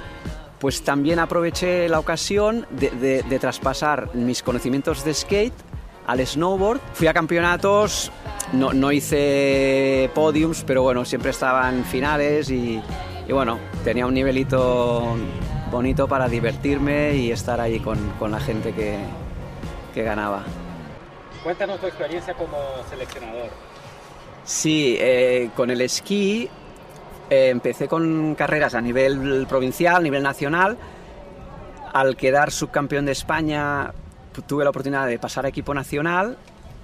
pues 0.58 0.82
también 0.84 1.20
aproveché 1.20 1.90
la 1.90 2.00
ocasión 2.00 2.66
de 2.72 3.40
traspasar 3.42 4.16
mis 4.16 4.42
conocimientos 4.42 5.04
de 5.04 5.14
skate 5.14 5.73
al 6.08 6.26
snowboard. 6.26 6.80
Fui 6.94 7.08
a 7.08 7.14
campeonatos, 7.14 8.12
no, 8.52 8.74
no 8.74 8.92
hice 8.92 10.10
podiums, 10.14 10.64
pero 10.64 10.84
bueno, 10.84 11.06
siempre 11.06 11.32
estaba 11.32 11.70
en 11.70 11.86
finales 11.86 12.50
y, 12.50 12.82
y 13.28 13.32
bueno, 13.34 13.60
tenía 13.84 14.06
un 14.06 14.14
nivelito 14.14 15.16
bonito 15.72 16.08
para 16.08 16.28
divertirme 16.28 17.16
y 17.16 17.32
estar 17.32 17.60
ahí 17.60 17.80
con, 17.80 17.98
con 18.20 18.32
la 18.32 18.40
gente 18.40 18.74
que, 18.74 18.98
que 19.94 20.04
ganaba. 20.04 20.44
Cuéntanos 21.44 21.80
tu 21.80 21.88
experiencia 21.88 22.34
como 22.36 22.58
seleccionador. 22.90 23.50
Sí, 24.46 24.98
eh, 25.00 25.50
con 25.56 25.70
el 25.72 25.82
esquí 25.82 26.50
eh, 27.30 27.50
empecé 27.50 27.88
con 27.88 28.36
carreras 28.36 28.76
a 28.76 28.82
nivel 28.82 29.46
provincial, 29.48 29.96
a 29.96 30.00
nivel 30.00 30.22
nacional. 30.24 30.78
Al 31.94 32.16
quedar 32.16 32.52
subcampeón 32.52 33.06
de 33.06 33.12
España 33.12 33.94
tuve 34.42 34.64
la 34.64 34.72
oportunidad 34.72 35.08
de 35.08 35.20
pasar 35.20 35.46
a 35.46 35.50
equipo 35.50 35.74
nacional 35.74 36.38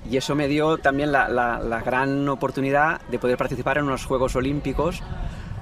y 0.10 0.18
eso 0.18 0.36
me 0.36 0.48
dio 0.48 0.78
también 0.78 1.12
la, 1.12 1.82
gran 1.86 2.28
oportunidad 2.30 3.02
de 3.10 3.20
poder 3.20 3.38
participar 3.38 3.78
en 3.78 3.86
unos 3.86 4.06
Juegos 4.06 4.36
Olímpicos, 4.36 5.02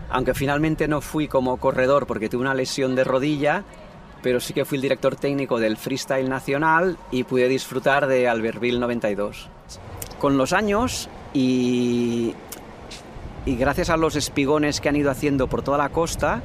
aunque 0.10 0.34
finalmente 0.34 0.88
no 0.88 1.02
fui 1.02 1.28
como 1.28 1.58
corredor 1.58 2.06
porque 2.06 2.30
tuve 2.30 2.42
una 2.42 2.54
lesión 2.54 2.96
de 2.96 3.04
rodilla, 3.04 3.64
pero 4.22 4.40
sí 4.40 4.54
que 4.54 4.66
fui 4.66 4.78
el 4.78 4.82
director 4.82 5.16
técnico 5.16 5.60
del 5.60 5.78
Freestyle 5.78 6.30
Nacional 6.30 6.98
y 7.12 7.24
pude 7.24 7.48
disfrutar 7.48 8.08
de 8.08 8.28
Albertville 8.28 8.80
92. 8.80 9.50
Con 10.20 10.38
los 10.38 10.54
años 10.54 11.10
y, 11.34 12.34
gracias 13.46 13.90
a 13.90 13.98
los 13.98 14.16
espigones 14.16 14.82
que 14.82 14.90
han 14.90 14.96
ido 14.96 15.12
haciendo 15.12 15.48
por 15.48 15.62
toda 15.62 15.78
la 15.78 15.90
costa, 15.90 16.42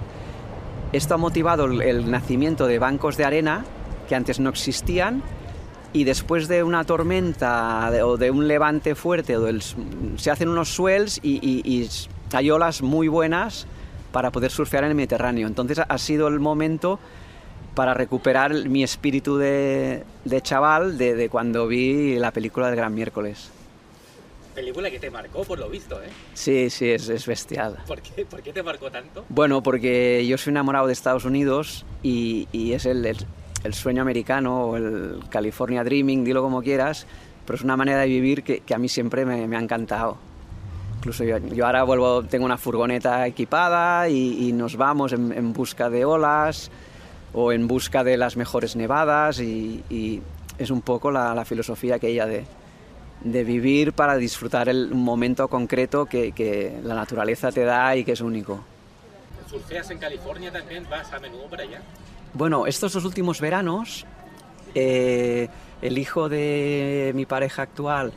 esto 0.92 1.14
ha 1.14 1.18
motivado 1.18 1.64
el 1.64 2.10
nacimiento 2.10 2.66
de 2.66 2.78
bancos 2.78 3.16
de 3.16 3.24
arena 3.24 3.64
que 4.12 4.16
antes 4.16 4.38
no 4.40 4.50
existían 4.50 5.22
y 5.94 6.04
después 6.04 6.46
de 6.46 6.62
una 6.62 6.84
tormenta 6.84 7.88
de- 7.90 8.02
o 8.02 8.18
de 8.18 8.30
un 8.30 8.46
levante 8.46 8.94
fuerte 8.94 9.38
o 9.38 9.40
del- 9.40 9.62
se 10.18 10.30
hacen 10.30 10.50
unos 10.50 10.68
swells 10.68 11.18
y, 11.22 11.36
y- 11.40 11.62
y 11.64 11.88
hay 12.34 12.50
olas 12.50 12.82
muy 12.82 13.08
buenas 13.08 13.66
para 14.12 14.30
poder 14.30 14.50
surfear 14.50 14.84
en 14.84 14.90
el 14.90 14.96
Mediterráneo. 14.96 15.46
Entonces 15.48 15.80
ha 15.88 15.96
sido 15.98 16.28
el 16.28 16.40
momento 16.40 16.98
para 17.74 17.94
recuperar 17.94 18.52
mi 18.68 18.82
espíritu 18.84 19.38
de, 19.38 20.04
de 20.26 20.40
chaval 20.42 20.98
de, 20.98 21.14
de 21.14 21.30
cuando 21.30 21.66
vi 21.66 22.16
la 22.16 22.32
película 22.32 22.66
del 22.66 22.76
Gran 22.76 22.94
Miércoles. 22.94 23.48
Película 24.54 24.90
que 24.90 24.98
te 24.98 25.10
marcó 25.10 25.42
por 25.44 25.58
lo 25.58 25.70
visto, 25.70 26.02
¿eh? 26.02 26.08
Sí, 26.34 26.68
sí, 26.68 26.90
es, 26.90 27.08
es 27.08 27.26
bestial. 27.26 27.78
¿Por 27.86 28.02
qué, 28.02 28.26
¿Por 28.26 28.42
qué 28.42 28.52
te 28.52 28.62
marcó 28.62 28.90
tanto? 28.90 29.24
Bueno, 29.30 29.62
porque 29.62 30.26
yo 30.26 30.36
soy 30.36 30.50
enamorado 30.50 30.86
de 30.86 30.92
Estados 30.92 31.24
Unidos 31.24 31.86
y, 32.02 32.46
y 32.52 32.74
es 32.74 32.84
el, 32.84 33.06
el- 33.06 33.16
el 33.64 33.74
sueño 33.74 34.02
americano 34.02 34.64
o 34.64 34.76
el 34.76 35.20
California 35.30 35.84
Dreaming, 35.84 36.24
dilo 36.24 36.42
como 36.42 36.62
quieras, 36.62 37.06
pero 37.46 37.56
es 37.56 37.62
una 37.62 37.76
manera 37.76 38.00
de 38.00 38.06
vivir 38.06 38.42
que, 38.42 38.60
que 38.60 38.74
a 38.74 38.78
mí 38.78 38.88
siempre 38.88 39.24
me, 39.24 39.46
me 39.46 39.56
ha 39.56 39.60
encantado. 39.60 40.16
Incluso 40.98 41.24
yo, 41.24 41.38
yo 41.38 41.66
ahora 41.66 41.82
vuelvo, 41.82 42.22
tengo 42.22 42.44
una 42.44 42.58
furgoneta 42.58 43.26
equipada 43.26 44.08
y, 44.08 44.48
y 44.48 44.52
nos 44.52 44.76
vamos 44.76 45.12
en, 45.12 45.32
en 45.32 45.52
busca 45.52 45.90
de 45.90 46.04
olas 46.04 46.70
o 47.32 47.52
en 47.52 47.66
busca 47.66 48.04
de 48.04 48.16
las 48.16 48.36
mejores 48.36 48.76
nevadas 48.76 49.40
y, 49.40 49.82
y 49.90 50.20
es 50.58 50.70
un 50.70 50.82
poco 50.82 51.10
la, 51.10 51.34
la 51.34 51.44
filosofía 51.44 51.98
que 51.98 52.08
ella 52.08 52.26
de, 52.26 52.44
de 53.24 53.44
vivir 53.44 53.94
para 53.94 54.16
disfrutar 54.16 54.68
el 54.68 54.94
momento 54.94 55.48
concreto 55.48 56.06
que, 56.06 56.32
que 56.32 56.78
la 56.84 56.94
naturaleza 56.94 57.50
te 57.50 57.64
da 57.64 57.96
y 57.96 58.04
que 58.04 58.12
es 58.12 58.20
único. 58.20 58.62
¿Surfeas 59.48 59.90
en 59.90 59.98
California 59.98 60.52
también? 60.52 60.86
¿Vas 60.88 61.12
a 61.12 61.18
menudo 61.18 61.46
para 61.50 61.64
allá? 61.64 61.82
Bueno, 62.34 62.66
estos 62.66 62.94
dos 62.94 63.04
últimos 63.04 63.40
veranos, 63.40 64.06
eh, 64.74 65.48
el 65.82 65.98
hijo 65.98 66.28
de 66.28 67.12
mi 67.14 67.26
pareja 67.26 67.62
actual 67.62 68.12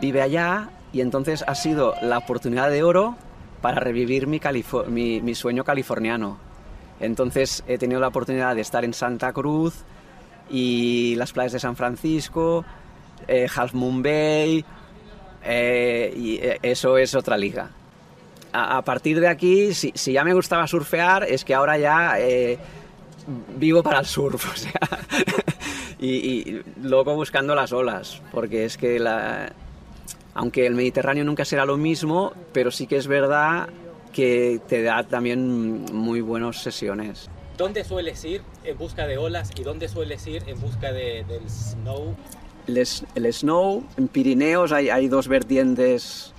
vive 0.00 0.22
allá 0.22 0.70
y 0.92 1.00
entonces 1.00 1.42
ha 1.46 1.54
sido 1.54 1.94
la 2.02 2.18
oportunidad 2.18 2.70
de 2.70 2.82
oro 2.82 3.16
para 3.60 3.80
revivir 3.80 4.26
mi, 4.26 5.34
sueño 5.34 5.64
californiano. 5.64 6.38
Entonces 7.00 7.64
he 7.66 7.78
tenido 7.78 8.00
la 8.00 8.08
oportunidad 8.08 8.54
de 8.54 8.60
estar 8.60 8.84
en 8.84 8.94
Santa 8.94 9.32
Cruz 9.32 9.74
y 10.50 11.14
las 11.16 11.32
playas 11.32 11.52
de 11.52 11.60
San 11.60 11.76
Francisco, 11.76 12.64
eh, 13.26 13.48
Half 13.54 13.74
Moon 13.74 14.02
Bay, 14.02 14.64
eh, 15.44 16.12
y 16.16 16.36
eh, 16.36 16.58
eso 16.62 16.98
es 16.98 17.14
otra 17.14 17.36
liga. 17.36 17.70
A, 18.52 18.82
partir 18.82 19.20
de 19.20 19.28
aquí, 19.28 19.72
si, 19.74 19.92
ya 19.92 20.24
me 20.24 20.34
gustaba 20.34 20.66
surfear, 20.66 21.22
es 21.22 21.44
que 21.44 21.54
ahora 21.54 21.78
ya 21.78 22.16
vivo 23.56 23.82
para 23.82 24.00
el 24.00 24.06
surf, 24.06 24.52
o 24.52 24.56
sea, 24.56 24.80
y, 25.98 26.08
y 26.08 26.62
loco 26.82 27.14
buscando 27.14 27.54
las 27.54 27.72
olas, 27.72 28.22
porque 28.32 28.64
es 28.64 28.76
que 28.76 28.98
la, 28.98 29.52
aunque 30.34 30.66
el 30.66 30.74
Mediterráneo 30.74 31.24
nunca 31.24 31.44
será 31.44 31.64
lo 31.64 31.76
mismo, 31.76 32.32
pero 32.52 32.70
sí 32.70 32.86
que 32.86 32.96
es 32.96 33.06
verdad 33.06 33.68
que 34.12 34.60
te 34.66 34.82
da 34.82 35.04
también 35.04 35.84
muy 35.92 36.20
buenas 36.20 36.62
sesiones. 36.62 37.28
¿Dónde 37.56 37.84
sueles 37.84 38.24
ir 38.24 38.42
en 38.64 38.76
busca 38.78 39.06
de 39.06 39.18
olas 39.18 39.50
y 39.58 39.62
dónde 39.62 39.88
sueles 39.88 40.26
ir 40.26 40.42
en 40.46 40.58
busca 40.60 40.92
de- 40.92 41.24
del 41.28 41.48
snow? 41.50 42.14
El, 42.66 43.32
snow, 43.32 43.84
en 43.96 44.08
Pirineos 44.08 44.72
hay, 44.72 44.88
hay 44.90 45.08
dos 45.08 45.28
vertientes, 45.28 46.32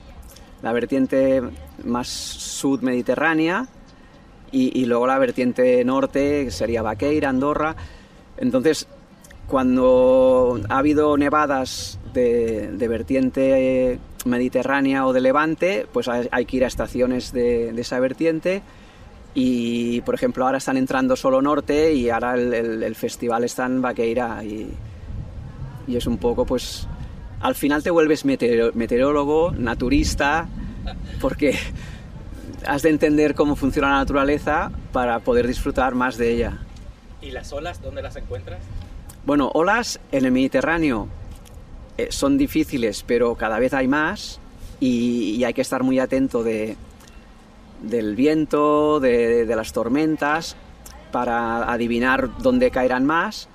la 0.64 0.72
vertiente 0.74 1.42
más 1.84 2.08
sud-mediterránea 2.08 3.68
y, 4.52 4.78
y 4.80 4.86
luego 4.86 5.08
la 5.08 5.18
vertiente 5.18 5.84
norte, 5.86 6.50
sería 6.52 6.82
Baqueira, 6.82 7.30
Andorra. 7.30 7.76
Entonces, 8.38 8.88
cuando 9.48 10.60
ha 10.70 10.78
habido 10.78 11.18
nevadas 11.18 12.00
de, 12.14 12.70
vertiente 12.88 14.00
mediterránea 14.26 15.06
o 15.06 15.14
de 15.14 15.22
levante, 15.22 15.86
pues 15.92 16.08
hay, 16.08 16.46
que 16.46 16.58
ir 16.58 16.64
a 16.64 16.68
estaciones 16.68 17.32
de, 17.34 17.70
esa 17.82 18.00
vertiente. 18.00 18.62
Y, 19.34 20.02
por 20.02 20.16
ejemplo, 20.16 20.46
ahora 20.46 20.58
están 20.58 20.78
entrando 20.78 21.16
solo 21.16 21.42
norte 21.42 21.94
y 21.94 22.10
ahora 22.10 22.36
el, 22.36 22.54
el- 22.54 22.84
festival 22.96 23.44
está 23.44 23.66
en 23.66 23.82
Baqueira. 23.82 24.44
Y, 24.44 24.70
y 25.88 25.96
es 25.96 26.06
un 26.08 26.18
poco, 26.18 26.46
pues, 26.46 26.88
al 27.40 27.56
final 27.56 27.84
te 27.84 27.92
vuelves 27.92 28.26
meteoro- 28.26 28.74
meteorólogo, 28.74 29.52
naturista, 29.52 30.48
porque 31.22 31.58
has 32.66 32.82
de 32.82 32.90
entender 32.90 33.36
cómo 33.36 33.56
funciona 33.56 33.90
la 33.90 33.98
naturaleza 33.98 34.72
para 34.92 35.20
poder 35.20 35.48
disfrutar 35.48 35.96
más 35.96 36.18
de 36.18 36.32
ella. 36.32 36.60
¿Y 37.22 37.32
las 37.32 37.54
olas 37.54 37.82
dónde 37.82 38.02
las 38.02 38.16
encuentras? 38.16 38.60
Bueno, 39.26 39.52
olas 39.54 40.00
en 40.12 40.26
el 40.26 40.32
Mediterráneo 40.32 41.08
eh, 41.98 42.08
son 42.10 42.38
difíciles, 42.38 43.04
pero 43.06 43.36
cada 43.36 43.60
vez 43.60 43.74
hay 43.74 43.88
más 43.88 44.40
y, 44.80 45.36
y 45.36 45.44
hay 45.44 45.54
que 45.54 45.62
estar 45.62 45.84
muy 45.84 46.00
atento 46.00 46.44
de, 46.44 46.76
del 47.82 48.16
viento, 48.16 49.00
de, 49.00 49.46
de 49.46 49.56
las 49.56 49.74
tormentas, 49.74 50.56
para 51.12 51.72
adivinar 51.72 52.38
dónde 52.40 52.72
caerán 52.72 53.06
más. 53.06 53.48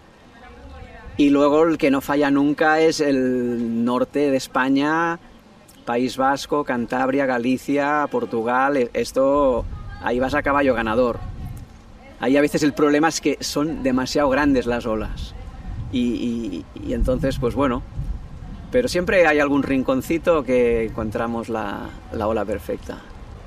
Y 1.17 1.31
luego 1.31 1.65
el 1.65 1.79
que 1.79 1.91
no 1.91 2.01
falla 2.01 2.31
nunca 2.31 2.81
es 2.81 3.01
el 3.01 3.85
norte 3.85 4.31
de 4.31 4.37
España, 4.37 5.19
País 5.87 6.17
Vasco, 6.19 6.65
Cantabria, 6.65 7.25
Galicia, 7.25 8.07
Portugal. 8.11 8.77
e- 8.77 8.91
Esto, 8.93 9.65
ahí 10.03 10.19
vas 10.19 10.35
a 10.35 10.43
caballo 10.43 10.75
ganador. 10.75 11.19
Ahí 12.21 12.37
a 12.37 12.41
veces 12.41 12.63
el 12.63 12.73
problema 12.75 13.09
es 13.09 13.21
que 13.21 13.39
son 13.41 13.83
demasiado 13.83 14.29
grandes 14.29 14.67
las 14.67 14.85
olas. 14.85 15.35
Y, 15.93 16.01
y- 16.03 16.65
y 16.89 16.93
entonces, 16.93 17.39
pues 17.39 17.55
bueno. 17.55 17.83
Pero 18.73 18.89
siempre 18.89 19.27
hay 19.27 19.39
algún 19.39 19.63
rinconcito 19.63 20.43
que 20.43 20.87
encontramos 20.87 21.49
la, 21.49 21.89
la 22.13 22.27
ola 22.27 22.45
perfecta. 22.45 22.99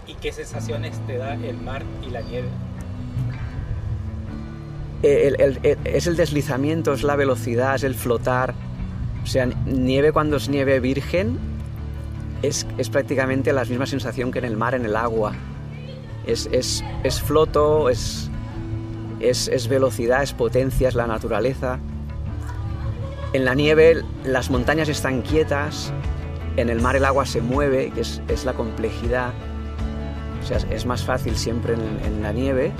¿Y 0.07 0.13
qué 0.15 0.31
sensaciones 0.31 0.97
te 1.05 1.17
da 1.17 1.33
el 1.35 1.57
mar 1.57 1.83
y 2.07 2.09
la 2.09 2.21
nieve? 2.21 2.47
El- 5.03 5.39
el- 5.39 5.59
el- 5.63 5.77
es 5.83 6.07
el 6.07 6.15
deslizamiento, 6.15 6.93
es 6.93 7.03
la 7.03 7.15
velocidad, 7.15 7.75
es 7.75 7.83
el 7.83 7.95
flotar. 7.95 8.53
O 9.23 9.27
sea, 9.27 9.45
nieve 9.65 10.11
cuando 10.13 10.37
es 10.37 10.49
nieve 10.49 10.79
virgen 10.79 11.37
es, 12.41 12.65
es 12.77 12.89
prácticamente 12.89 13.53
la 13.53 13.65
misma 13.65 13.85
sensación 13.85 14.31
que 14.31 14.39
en 14.39 14.45
el 14.45 14.57
mar, 14.57 14.75
en 14.75 14.85
el 14.85 14.95
agua. 14.95 15.33
Es, 16.25 16.49
es, 16.51 16.83
es 17.03 17.21
floto, 17.21 17.89
es, 17.89 18.29
es, 19.19 19.67
velocidad, 19.67 20.23
es 20.23 20.33
potencia, 20.33 20.87
es 20.87 20.95
la 20.95 21.07
naturaleza. 21.07 21.79
En 23.33 23.45
la 23.45 23.55
nieve 23.55 24.03
las 24.23 24.49
montañas 24.49 24.89
están 24.89 25.21
quietas, 25.21 25.93
en 26.55 26.69
el 26.69 26.81
mar 26.81 26.95
el 26.95 27.05
agua 27.05 27.25
se 27.25 27.41
mueve, 27.41 27.91
que 27.91 28.01
es, 28.01 28.21
es 28.27 28.45
la 28.45 28.53
complejidad. 28.53 29.33
O 30.41 30.45
sea, 30.45 30.57
es 30.69 30.85
más 30.85 31.03
fácil 31.03 31.35
siempre 31.35 31.73
en, 31.73 31.99
en 32.05 32.21
la 32.21 32.31
nieve, 32.31 32.71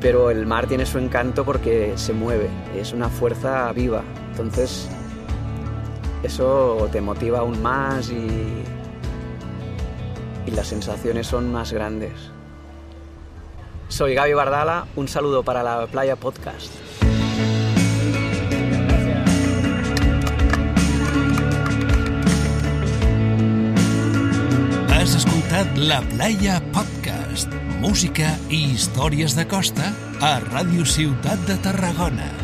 pero 0.00 0.30
el 0.30 0.46
mar 0.46 0.66
tiene 0.66 0.86
su 0.86 0.98
encanto 0.98 1.44
porque 1.44 1.92
se 1.96 2.12
mueve, 2.12 2.48
es 2.76 2.92
una 2.92 3.08
fuerza 3.08 3.72
viva. 3.72 4.02
Entonces, 4.30 4.88
eso 6.24 6.88
te 6.90 7.00
motiva 7.00 7.40
aún 7.40 7.60
más 7.62 8.10
y, 8.10 8.26
y 10.46 10.50
las 10.50 10.66
sensaciones 10.66 11.26
son 11.26 11.52
más 11.52 11.72
grandes. 11.72 12.12
Soy 13.88 14.14
Gaby 14.14 14.32
Bardala, 14.32 14.86
un 14.96 15.06
saludo 15.08 15.42
para 15.42 15.62
la 15.62 15.86
Playa 15.86 16.16
Podcast. 16.16 16.72
Has 24.88 25.14
escoltat 25.14 25.76
La 25.76 26.00
Playa 26.00 26.62
Podcast, 26.72 27.52
música 27.82 28.32
i 28.48 28.72
històries 28.72 29.36
de 29.36 29.44
costa 29.46 29.92
a 30.24 30.38
Ràdio 30.40 30.88
Ciutat 30.88 31.44
de 31.44 31.60
Tarragona. 31.60 32.43